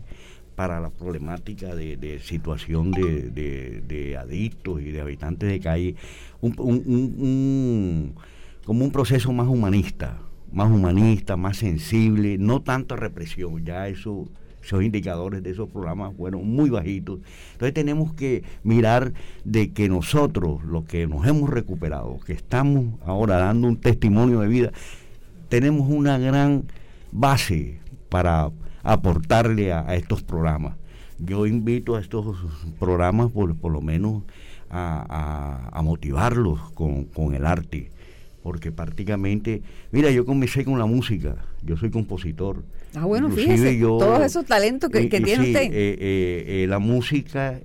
para 0.55 0.79
la 0.79 0.89
problemática 0.89 1.75
de, 1.75 2.19
situación 2.23 2.91
de, 2.91 4.17
adictos 4.19 4.81
y 4.81 4.91
de 4.91 5.01
habitantes 5.01 5.49
de 5.49 5.59
calle, 5.59 5.95
como 6.39 6.65
un 8.85 8.91
proceso 8.91 9.31
más 9.31 9.47
humanista, 9.47 10.17
más 10.51 10.71
humanista, 10.71 11.37
más 11.37 11.57
sensible, 11.57 12.37
no 12.39 12.61
tanta 12.61 12.95
represión, 12.95 13.63
ya 13.63 13.87
eso 13.87 14.27
esos 14.63 14.84
indicadores 14.84 15.43
de 15.43 15.52
esos 15.52 15.69
programas 15.69 16.15
fueron 16.15 16.47
muy 16.47 16.69
bajitos. 16.69 17.19
Entonces 17.54 17.74
tenemos 17.74 18.13
que 18.13 18.43
mirar 18.63 19.13
de 19.43 19.71
que 19.71 19.89
nosotros, 19.89 20.63
los 20.63 20.86
que 20.86 21.08
nos 21.08 21.26
hemos 21.28 21.50
recuperado, 21.50 22.19
que 22.26 22.34
estamos 22.34 23.00
ahora 23.06 23.38
dando 23.38 23.67
un 23.67 23.78
testimonio 23.78 24.39
de 24.41 24.47
vida, 24.47 24.71
tenemos 25.50 25.89
una 25.89 26.17
gran 26.17 26.63
base 27.12 27.80
para 28.10 28.52
aportarle 28.84 29.74
a, 29.74 29.95
estos 29.95 30.24
programas. 30.24 30.76
Yo 31.19 31.45
invito 31.45 31.95
a 31.95 32.02
estos 32.02 32.38
programas 32.80 33.32
por, 33.32 33.56
por 33.56 33.71
lo 33.71 33.82
menos 33.82 34.24
a, 34.69 35.06
a, 35.71 35.78
a 35.78 35.82
motivarlos 35.82 36.71
con, 36.71 37.06
con, 37.06 37.36
el 37.36 37.45
arte, 37.45 37.91
porque 38.43 38.71
prácticamente, 38.71 39.62
mira, 39.91 40.10
yo 40.10 40.25
comencé 40.25 40.65
con 40.65 40.80
la 40.80 40.86
música, 40.86 41.36
yo 41.63 41.77
soy 41.77 41.91
compositor. 41.91 42.63
Ah, 42.95 43.06
bueno, 43.06 43.30
fíjese, 43.30 43.80
todos 43.80 44.21
esos 44.21 44.45
talentos 44.45 44.89
que, 44.89 45.08
tiene 45.08 45.34
usted. 45.34 45.63
Eh, 45.63 45.69
eh, 45.71 46.63
eh, 46.63 46.67
la 46.67 46.80
música, 46.80 47.62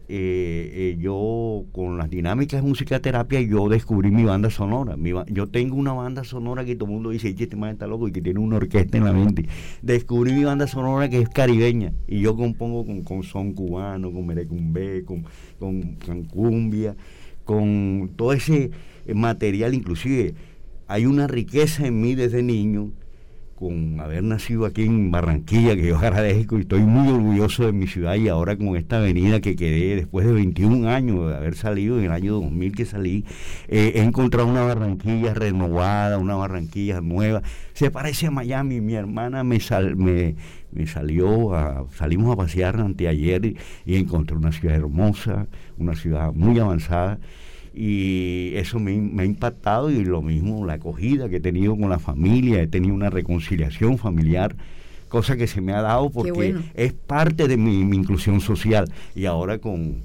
yo 0.99 1.65
con 1.73 1.97
las 1.97 2.11
dinámicas 2.11 2.63
de 2.63 2.69
música 2.69 3.01
terapia, 3.01 3.41
yo 3.41 3.69
descubrí 3.69 4.11
mi 4.11 4.25
banda 4.25 4.51
sonora. 4.51 4.97
yo 5.29 5.49
tengo 5.49 5.77
una 5.77 5.95
banda 5.95 6.25
sonora 6.25 6.65
que 6.65 6.77
todo 6.77 6.89
el 6.89 6.95
mundo 6.95 7.11
dice, 7.11 7.35
este 7.37 7.57
man 7.57 7.71
está 7.71 7.87
loco 7.87 8.07
y 8.07 8.13
que 8.13 8.21
tiene 8.21 8.39
una 8.39 8.57
orquesta 8.57 8.99
en 8.99 9.05
la 9.05 9.13
mente. 9.13 9.47
Descubrí 9.83 10.33
mi 10.33 10.45
banda 10.45 10.67
sonora 10.67 11.09
que 11.09 11.21
es 11.21 11.29
caribeña 11.31 11.93
y 12.07 12.21
yo 12.21 12.37
compongo 12.37 12.85
con, 13.03 13.23
son 13.23 13.55
cubano, 13.55 14.13
con 14.13 14.27
merecumbe, 14.27 15.05
con, 15.05 15.25
con, 15.59 15.97
con 15.97 16.25
cumbia, 16.25 16.95
con 17.45 18.11
todo 18.15 18.33
ese 18.33 18.71
material, 19.13 19.75
inclusive 19.75 20.35
hay 20.89 21.07
una 21.07 21.27
riqueza 21.27 21.87
en 21.87 22.01
mí 22.01 22.15
desde 22.15 22.43
niño 22.43 22.93
con 23.57 23.99
haber 24.01 24.23
nacido 24.23 24.67
aquí 24.67 24.85
en 24.85 25.11
Barranquilla, 25.11 25.75
que 25.75 25.87
yo 25.89 25.97
agradezco 25.97 26.59
y 26.59 26.61
estoy 26.61 26.81
muy 26.83 27.09
orgulloso 27.09 27.65
de 27.65 27.73
mi 27.73 27.87
ciudad 27.87 28.15
y 28.15 28.29
ahora 28.29 28.55
con 28.57 28.77
esta 28.77 28.99
avenida 28.99 29.41
que 29.41 29.57
quedé 29.57 29.97
después 29.97 30.27
de 30.27 30.33
21 30.35 30.91
años 30.91 31.31
de 31.31 31.37
haber 31.37 31.57
salido, 31.57 31.99
en 31.99 32.05
el 32.05 32.13
año 32.13 32.35
2000 32.35 32.73
que 32.75 32.85
salí, 32.85 33.25
eh, 33.69 33.93
he 33.95 34.03
encontrado 34.03 34.47
una 34.47 34.63
Barranquilla 34.63 35.33
renovada, 35.33 36.19
una 36.19 36.37
Barranquilla 36.37 37.01
nueva, 37.01 37.43
se 37.73 37.91
parece 37.91 38.27
a 38.27 38.31
Miami, 38.31 38.83
mi 38.83 38.95
hermana 38.95 39.43
me, 39.43 39.59
me, 39.97 40.37
me 40.71 40.87
salió, 40.87 41.55
a, 41.55 41.87
salimos 41.95 42.35
a 42.35 42.37
pasear 42.37 42.79
anteayer 42.79 43.47
y, 43.47 43.57
y 43.87 43.97
encontré 43.97 44.37
una 44.37 44.53
ciudad 44.53 44.77
hermosa, 44.77 45.47
una 45.79 45.95
ciudad 45.95 46.31
muy 46.35 46.59
avanzada 46.59 47.19
y 47.79 48.53
eso 48.55 48.81
me, 48.81 48.93
ha 49.21 49.25
impactado 49.27 49.91
y 49.91 50.03
lo 50.03 50.23
mismo 50.23 50.65
la 50.65 50.75
acogida 50.75 51.29
que 51.29 51.37
he 51.37 51.41
tenido 51.41 51.77
con 51.77 51.91
la 51.91 51.99
familia, 51.99 52.63
he 52.63 52.67
tenido 52.67 52.95
una 52.95 53.11
reconciliación 53.11 53.99
familiar, 53.99 54.57
cosa 55.11 55.37
que 55.37 55.47
se 55.47 55.61
me 55.61 55.75
ha 55.75 55.83
dado 55.83 56.09
porque 56.09 56.57
es 56.73 56.95
parte 56.95 57.47
de 57.49 57.59
mi, 57.59 57.81
inclusión 57.81 58.41
social. 58.41 58.91
Y 59.15 59.27
ahora 59.27 59.59
con 59.59 59.97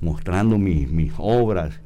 mostrando 0.00 0.56
mis, 0.56 0.88
mis 0.88 1.12
obras 1.18 1.80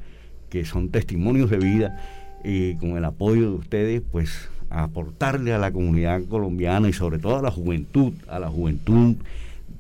que 0.51 0.67
son 0.67 0.91
testimonios 0.91 1.49
de 1.49 1.57
vida 1.57 2.03
y 2.45 2.75
con 2.75 2.99
el 2.99 3.05
apoyo 3.07 3.51
de 3.51 3.57
ustedes 3.57 4.03
pues 4.13 4.51
aportarle 4.69 5.55
a 5.55 5.59
la 5.59 5.73
comunidad 5.73 6.23
colombiana 6.25 6.87
y 6.89 6.93
sobre 6.93 7.19
todo 7.19 7.39
a 7.39 7.43
la 7.43 7.51
juventud, 7.51 8.13
a 8.29 8.39
la 8.39 8.49
juventud 8.51 9.17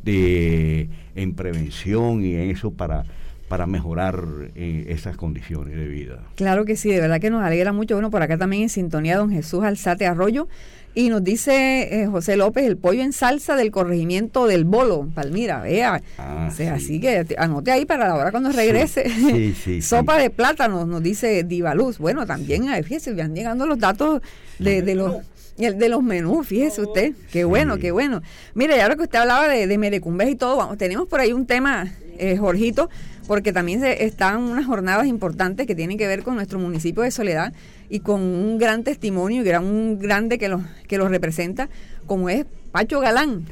de, 0.04 0.88
en 1.16 1.34
prevención 1.34 2.24
y 2.24 2.34
en 2.34 2.50
eso 2.50 2.70
para 2.70 3.04
para 3.50 3.66
mejorar 3.66 4.22
eh, 4.54 4.86
esas 4.90 5.16
condiciones 5.16 5.76
de 5.76 5.88
vida. 5.88 6.20
Claro 6.36 6.64
que 6.64 6.76
sí, 6.76 6.88
de 6.88 7.00
verdad 7.00 7.20
que 7.20 7.30
nos 7.30 7.42
alegra 7.42 7.72
mucho. 7.72 7.96
Bueno, 7.96 8.08
por 8.08 8.22
acá 8.22 8.38
también 8.38 8.62
en 8.62 8.68
sintonía 8.68 9.16
don 9.16 9.32
Jesús 9.32 9.64
Alzate 9.64 10.06
Arroyo. 10.06 10.46
Y 10.94 11.08
nos 11.08 11.24
dice 11.24 12.02
eh, 12.02 12.06
José 12.06 12.36
López, 12.36 12.64
el 12.64 12.76
pollo 12.76 13.02
en 13.02 13.12
salsa 13.12 13.56
del 13.56 13.72
corregimiento 13.72 14.46
del 14.46 14.64
Bolo, 14.64 15.08
Palmira, 15.12 15.62
vea. 15.62 16.00
Ah, 16.18 16.46
así 16.46 17.00
que 17.00 17.26
anote 17.38 17.72
ahí 17.72 17.86
para 17.86 18.06
la 18.06 18.14
hora 18.14 18.30
cuando 18.30 18.52
regrese. 18.52 19.10
Sopa 19.82 20.16
de 20.18 20.30
plátano, 20.30 20.86
nos 20.86 21.02
dice 21.02 21.42
Divaluz. 21.42 21.98
Bueno, 21.98 22.26
también, 22.26 22.68
fíjese, 22.84 23.14
van 23.14 23.34
llegando 23.34 23.66
los 23.66 23.80
datos 23.80 24.22
de, 24.60 24.82
de 24.82 24.94
los 24.94 25.16
de 25.56 25.88
los 25.88 26.02
menús, 26.02 26.46
fíjese 26.46 26.80
usted. 26.80 27.12
Qué 27.30 27.44
bueno, 27.44 27.78
qué 27.78 27.90
bueno. 27.90 28.22
Mire, 28.54 28.76
y 28.76 28.80
ahora 28.80 28.96
que 28.96 29.02
usted 29.02 29.18
hablaba 29.18 29.48
de, 29.48 29.66
de 29.66 29.76
Merecumbés 29.76 30.30
y 30.30 30.36
todo, 30.36 30.56
vamos, 30.56 30.78
tenemos 30.78 31.06
por 31.06 31.20
ahí 31.20 31.32
un 31.32 31.46
tema, 31.46 31.92
eh, 32.18 32.36
Jorgito, 32.38 32.88
porque 33.30 33.52
también 33.52 33.84
están 33.84 34.42
unas 34.42 34.66
jornadas 34.66 35.06
importantes 35.06 35.64
que 35.68 35.76
tienen 35.76 35.96
que 35.96 36.08
ver 36.08 36.24
con 36.24 36.34
nuestro 36.34 36.58
municipio 36.58 37.04
de 37.04 37.12
Soledad 37.12 37.52
y 37.88 38.00
con 38.00 38.20
un 38.20 38.58
gran 38.58 38.82
testimonio 38.82 39.42
y 39.42 39.44
gran, 39.44 39.64
un 39.64 40.00
grande 40.00 40.36
que 40.36 40.48
los 40.48 40.62
que 40.88 40.98
los 40.98 41.12
representa, 41.12 41.68
como 42.06 42.28
es 42.28 42.44
Pacho 42.72 42.98
Galán. 42.98 43.46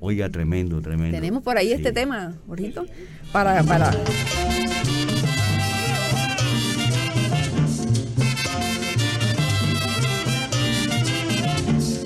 Oiga, 0.00 0.28
tremendo, 0.28 0.82
tremendo. 0.82 1.16
Tenemos 1.16 1.42
por 1.42 1.56
ahí 1.56 1.72
este 1.72 1.92
tema, 1.92 2.34
Jorgito, 2.46 2.84
para... 3.32 3.62
para 3.62 3.90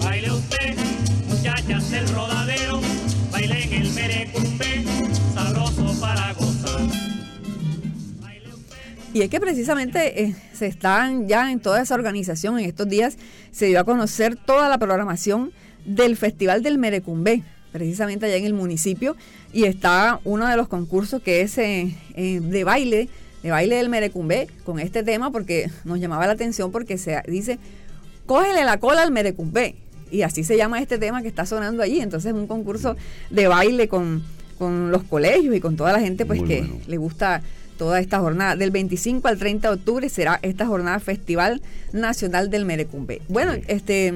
Baile 0.01 0.31
usted, 0.31 0.77
muchachas 1.29 1.91
del 1.91 2.09
rodadero, 2.11 2.36
y 9.17 9.23
es 9.23 9.31
que 9.31 9.41
precisamente 9.41 10.25
eh, 10.25 10.37
se 10.53 10.67
están 10.67 11.27
ya 11.27 11.51
en 11.51 11.59
toda 11.59 11.81
esa 11.81 11.95
organización, 11.95 12.59
en 12.59 12.67
estos 12.67 12.87
días 12.87 13.17
se 13.51 13.65
dio 13.65 13.81
a 13.81 13.85
conocer 13.85 14.37
toda 14.37 14.69
la 14.69 14.77
programación 14.77 15.53
del 15.87 16.19
Festival 16.19 16.63
del 16.63 16.77
Merecumbé, 16.77 17.43
precisamente 17.73 18.27
allá 18.27 18.37
en 18.37 18.45
el 18.45 18.53
municipio, 18.53 19.17
y 19.55 19.65
está 19.65 20.21
uno 20.25 20.47
de 20.47 20.55
los 20.59 20.69
concursos 20.69 21.23
que 21.23 21.41
es 21.41 21.57
eh, 21.57 21.97
eh, 22.15 22.41
de 22.43 22.65
baile, 22.65 23.09
de 23.43 23.51
baile 23.51 23.77
del 23.77 23.89
Merecumbé, 23.89 24.49
con 24.67 24.79
este 24.81 25.03
tema, 25.03 25.31
porque 25.31 25.71
nos 25.87 25.99
llamaba 25.99 26.27
la 26.27 26.35
atención 26.35 26.71
porque 26.71 26.99
se 26.99 27.19
dice, 27.27 27.59
cógele 28.27 28.67
la 28.67 28.79
cola 28.81 29.01
al 29.01 29.13
Merecumbé, 29.13 29.77
y 30.11 30.23
así 30.23 30.45
se 30.45 30.59
llama 30.59 30.83
este 30.83 30.99
tema 30.99 31.23
que 31.23 31.29
está 31.29 31.47
sonando 31.47 31.83
allí, 31.83 32.01
entonces 32.01 32.35
es 32.35 32.39
un 32.39 32.47
concurso 32.47 32.97
de 33.31 33.49
baile 33.49 33.89
con, 33.89 34.23
con 34.59 34.91
los 34.91 35.05
colegios 35.05 35.57
y 35.57 35.61
con 35.61 35.75
toda 35.75 35.95
la 35.95 36.01
gente 36.01 36.27
pues 36.27 36.43
que 36.43 36.71
le 36.87 36.97
gusta 36.99 37.41
toda 37.77 38.01
esta 38.01 38.19
jornada. 38.19 38.57
Del 38.57 38.71
25 38.71 39.29
al 39.29 39.39
30 39.39 39.69
de 39.69 39.75
octubre 39.75 40.09
será 40.09 40.39
esta 40.43 40.67
jornada 40.67 40.99
Festival 41.01 41.63
Nacional 41.93 42.51
del 42.51 42.65
Merecumbe. 42.65 43.23
Bueno, 43.29 43.53
este 43.69 44.15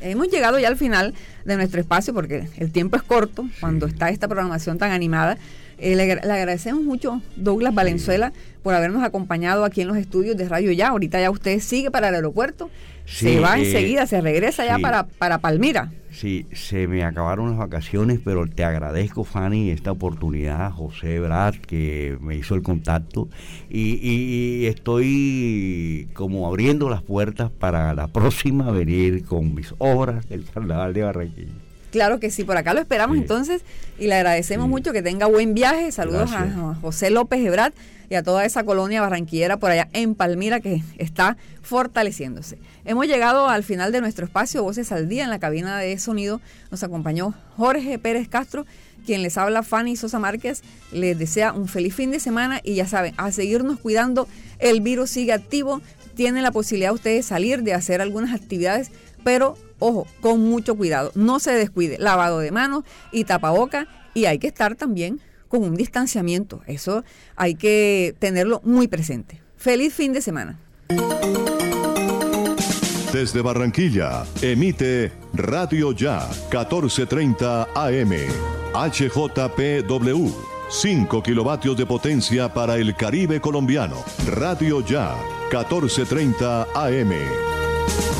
hemos 0.00 0.28
llegado 0.28 0.58
ya 0.58 0.68
al 0.68 0.76
final 0.76 1.14
de 1.44 1.56
nuestro 1.56 1.80
espacio 1.80 2.14
porque 2.14 2.48
el 2.56 2.72
tiempo 2.72 2.96
es 2.96 3.02
corto 3.02 3.46
cuando 3.60 3.86
está 3.86 4.08
esta 4.08 4.28
programación 4.28 4.78
tan 4.78 4.92
animada. 4.92 5.36
Eh, 5.80 5.96
le, 5.96 6.12
agradecemos 6.12 6.82
mucho, 6.82 7.22
Douglas 7.36 7.74
Valenzuela, 7.74 8.32
por 8.62 8.74
habernos 8.74 9.02
acompañado 9.02 9.64
aquí 9.64 9.80
en 9.80 9.88
los 9.88 9.96
estudios 9.96 10.36
de 10.36 10.48
Radio 10.48 10.72
Ya. 10.72 10.88
Ahorita 10.88 11.20
ya 11.20 11.30
usted 11.30 11.58
sigue 11.60 11.90
para 11.90 12.10
el 12.10 12.14
aeropuerto, 12.14 12.70
se 13.06 13.40
va 13.40 13.58
eh, 13.58 13.64
enseguida, 13.64 14.06
se 14.06 14.20
regresa 14.20 14.66
ya 14.66 14.78
para, 14.78 15.04
para 15.06 15.38
Palmira. 15.38 15.90
Sí, 16.10 16.46
se 16.52 16.86
me 16.86 17.04
acabaron 17.04 17.50
las 17.50 17.58
vacaciones, 17.58 18.20
pero 18.22 18.46
te 18.46 18.64
agradezco, 18.64 19.24
Fanny, 19.24 19.70
esta 19.70 19.92
oportunidad, 19.92 20.70
José 20.72 21.18
Brad, 21.20 21.54
que 21.54 22.18
me 22.20 22.36
hizo 22.36 22.54
el 22.54 22.62
contacto, 22.62 23.28
y, 23.70 24.66
estoy 24.66 26.08
como 26.12 26.46
abriendo 26.46 26.90
las 26.90 27.02
puertas 27.02 27.50
para 27.50 27.94
la 27.94 28.08
próxima 28.08 28.70
venir 28.70 29.24
con 29.24 29.54
mis 29.54 29.72
obras 29.78 30.28
del 30.28 30.44
Carnaval 30.44 30.92
de 30.92 31.02
Barranquilla. 31.02 31.69
Claro 31.90 32.20
que 32.20 32.30
sí, 32.30 32.44
por 32.44 32.56
acá 32.56 32.72
lo 32.72 32.80
esperamos 32.80 33.16
entonces 33.16 33.62
y 33.98 34.06
le 34.06 34.14
agradecemos 34.14 34.68
mucho 34.68 34.92
que 34.92 35.02
tenga 35.02 35.26
buen 35.26 35.54
viaje. 35.54 35.90
Saludos 35.90 36.30
a 36.32 36.76
José 36.80 37.10
López 37.10 37.40
Ebrat 37.44 37.74
y 38.08 38.14
a 38.14 38.22
toda 38.22 38.44
esa 38.44 38.64
colonia 38.64 39.00
barranquillera 39.00 39.56
por 39.56 39.70
allá 39.70 39.88
en 39.92 40.14
Palmira 40.14 40.60
que 40.60 40.82
está 40.98 41.36
fortaleciéndose. 41.62 42.58
Hemos 42.84 43.06
llegado 43.06 43.48
al 43.48 43.62
final 43.62 43.92
de 43.92 44.00
nuestro 44.00 44.24
espacio 44.24 44.62
Voces 44.62 44.90
al 44.90 45.08
Día 45.08 45.24
en 45.24 45.30
la 45.30 45.38
cabina 45.38 45.78
de 45.78 45.96
sonido. 45.98 46.40
Nos 46.70 46.82
acompañó 46.82 47.34
Jorge 47.56 47.98
Pérez 47.98 48.28
Castro, 48.28 48.66
quien 49.06 49.22
les 49.22 49.38
habla 49.38 49.62
Fanny 49.62 49.96
Sosa 49.96 50.18
Márquez. 50.18 50.62
Les 50.92 51.18
desea 51.18 51.52
un 51.52 51.68
feliz 51.68 51.94
fin 51.94 52.10
de 52.10 52.18
semana 52.18 52.60
y 52.64 52.74
ya 52.74 52.86
saben, 52.86 53.14
a 53.16 53.30
seguirnos 53.30 53.78
cuidando. 53.78 54.26
El 54.58 54.80
virus 54.80 55.10
sigue 55.10 55.32
activo. 55.32 55.80
Tienen 56.16 56.42
la 56.42 56.50
posibilidad 56.50 56.92
ustedes 56.92 57.16
de 57.18 57.22
salir, 57.22 57.62
de 57.62 57.74
hacer 57.74 58.00
algunas 58.00 58.34
actividades, 58.34 58.90
pero 59.22 59.56
ojo, 59.80 60.06
con 60.20 60.48
mucho 60.48 60.76
cuidado, 60.76 61.10
no 61.16 61.40
se 61.40 61.52
descuide, 61.52 61.98
lavado 61.98 62.38
de 62.38 62.52
manos 62.52 62.84
y 63.10 63.24
tapaboca 63.24 63.88
y 64.14 64.26
hay 64.26 64.38
que 64.38 64.46
estar 64.46 64.76
también 64.76 65.20
con 65.48 65.64
un 65.64 65.74
distanciamiento, 65.74 66.62
eso 66.66 67.02
hay 67.34 67.56
que 67.56 68.14
tenerlo 68.20 68.60
muy 68.64 68.86
presente. 68.86 69.42
Feliz 69.56 69.92
fin 69.92 70.12
de 70.12 70.22
semana. 70.22 70.60
Desde 73.12 73.42
Barranquilla, 73.42 74.24
emite 74.40 75.10
Radio 75.34 75.90
Ya 75.90 76.28
1430 76.52 77.68
AM, 77.74 78.12
HJPW, 78.72 80.30
5 80.70 81.22
kilovatios 81.22 81.76
de 81.76 81.86
potencia 81.86 82.54
para 82.54 82.76
el 82.76 82.94
Caribe 82.94 83.40
colombiano. 83.40 83.96
Radio 84.28 84.80
Ya 84.86 85.16
1430 85.50 86.68
AM. 86.72 88.19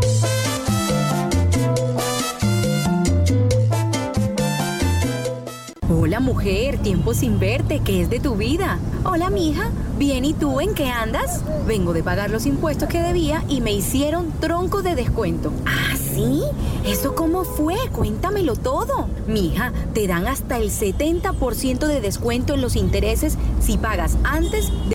Mujer, 6.21 6.77
tiempo 6.77 7.13
sin 7.13 7.39
verte, 7.39 7.81
¿qué 7.83 8.01
es 8.01 8.09
de 8.09 8.19
tu 8.19 8.35
vida? 8.35 8.77
Hola 9.03 9.29
mija, 9.29 9.71
bien 9.97 10.23
y 10.23 10.33
tú 10.33 10.61
en 10.61 10.73
qué 10.73 10.89
andas? 10.89 11.41
Vengo 11.67 11.93
de 11.93 12.03
pagar 12.03 12.29
los 12.29 12.45
impuestos 12.45 12.87
que 12.87 13.01
debía 13.01 13.43
y 13.49 13.59
me 13.61 13.73
hicieron 13.73 14.31
tronco 14.39 14.81
de 14.83 14.95
descuento. 14.95 15.51
¿Ah, 15.65 15.97
sí? 15.97 16.43
¿Eso 16.85 17.15
cómo 17.15 17.43
fue? 17.43 17.75
Cuéntamelo 17.91 18.55
todo. 18.55 19.07
Mija, 19.27 19.73
te 19.93 20.07
dan 20.07 20.27
hasta 20.27 20.57
el 20.57 20.69
70% 20.69 21.87
de 21.87 22.01
descuento 22.01 22.53
en 22.53 22.61
los 22.61 22.75
intereses 22.75 23.37
si 23.59 23.77
pagas 23.77 24.17
antes 24.23 24.69
de 24.69 24.81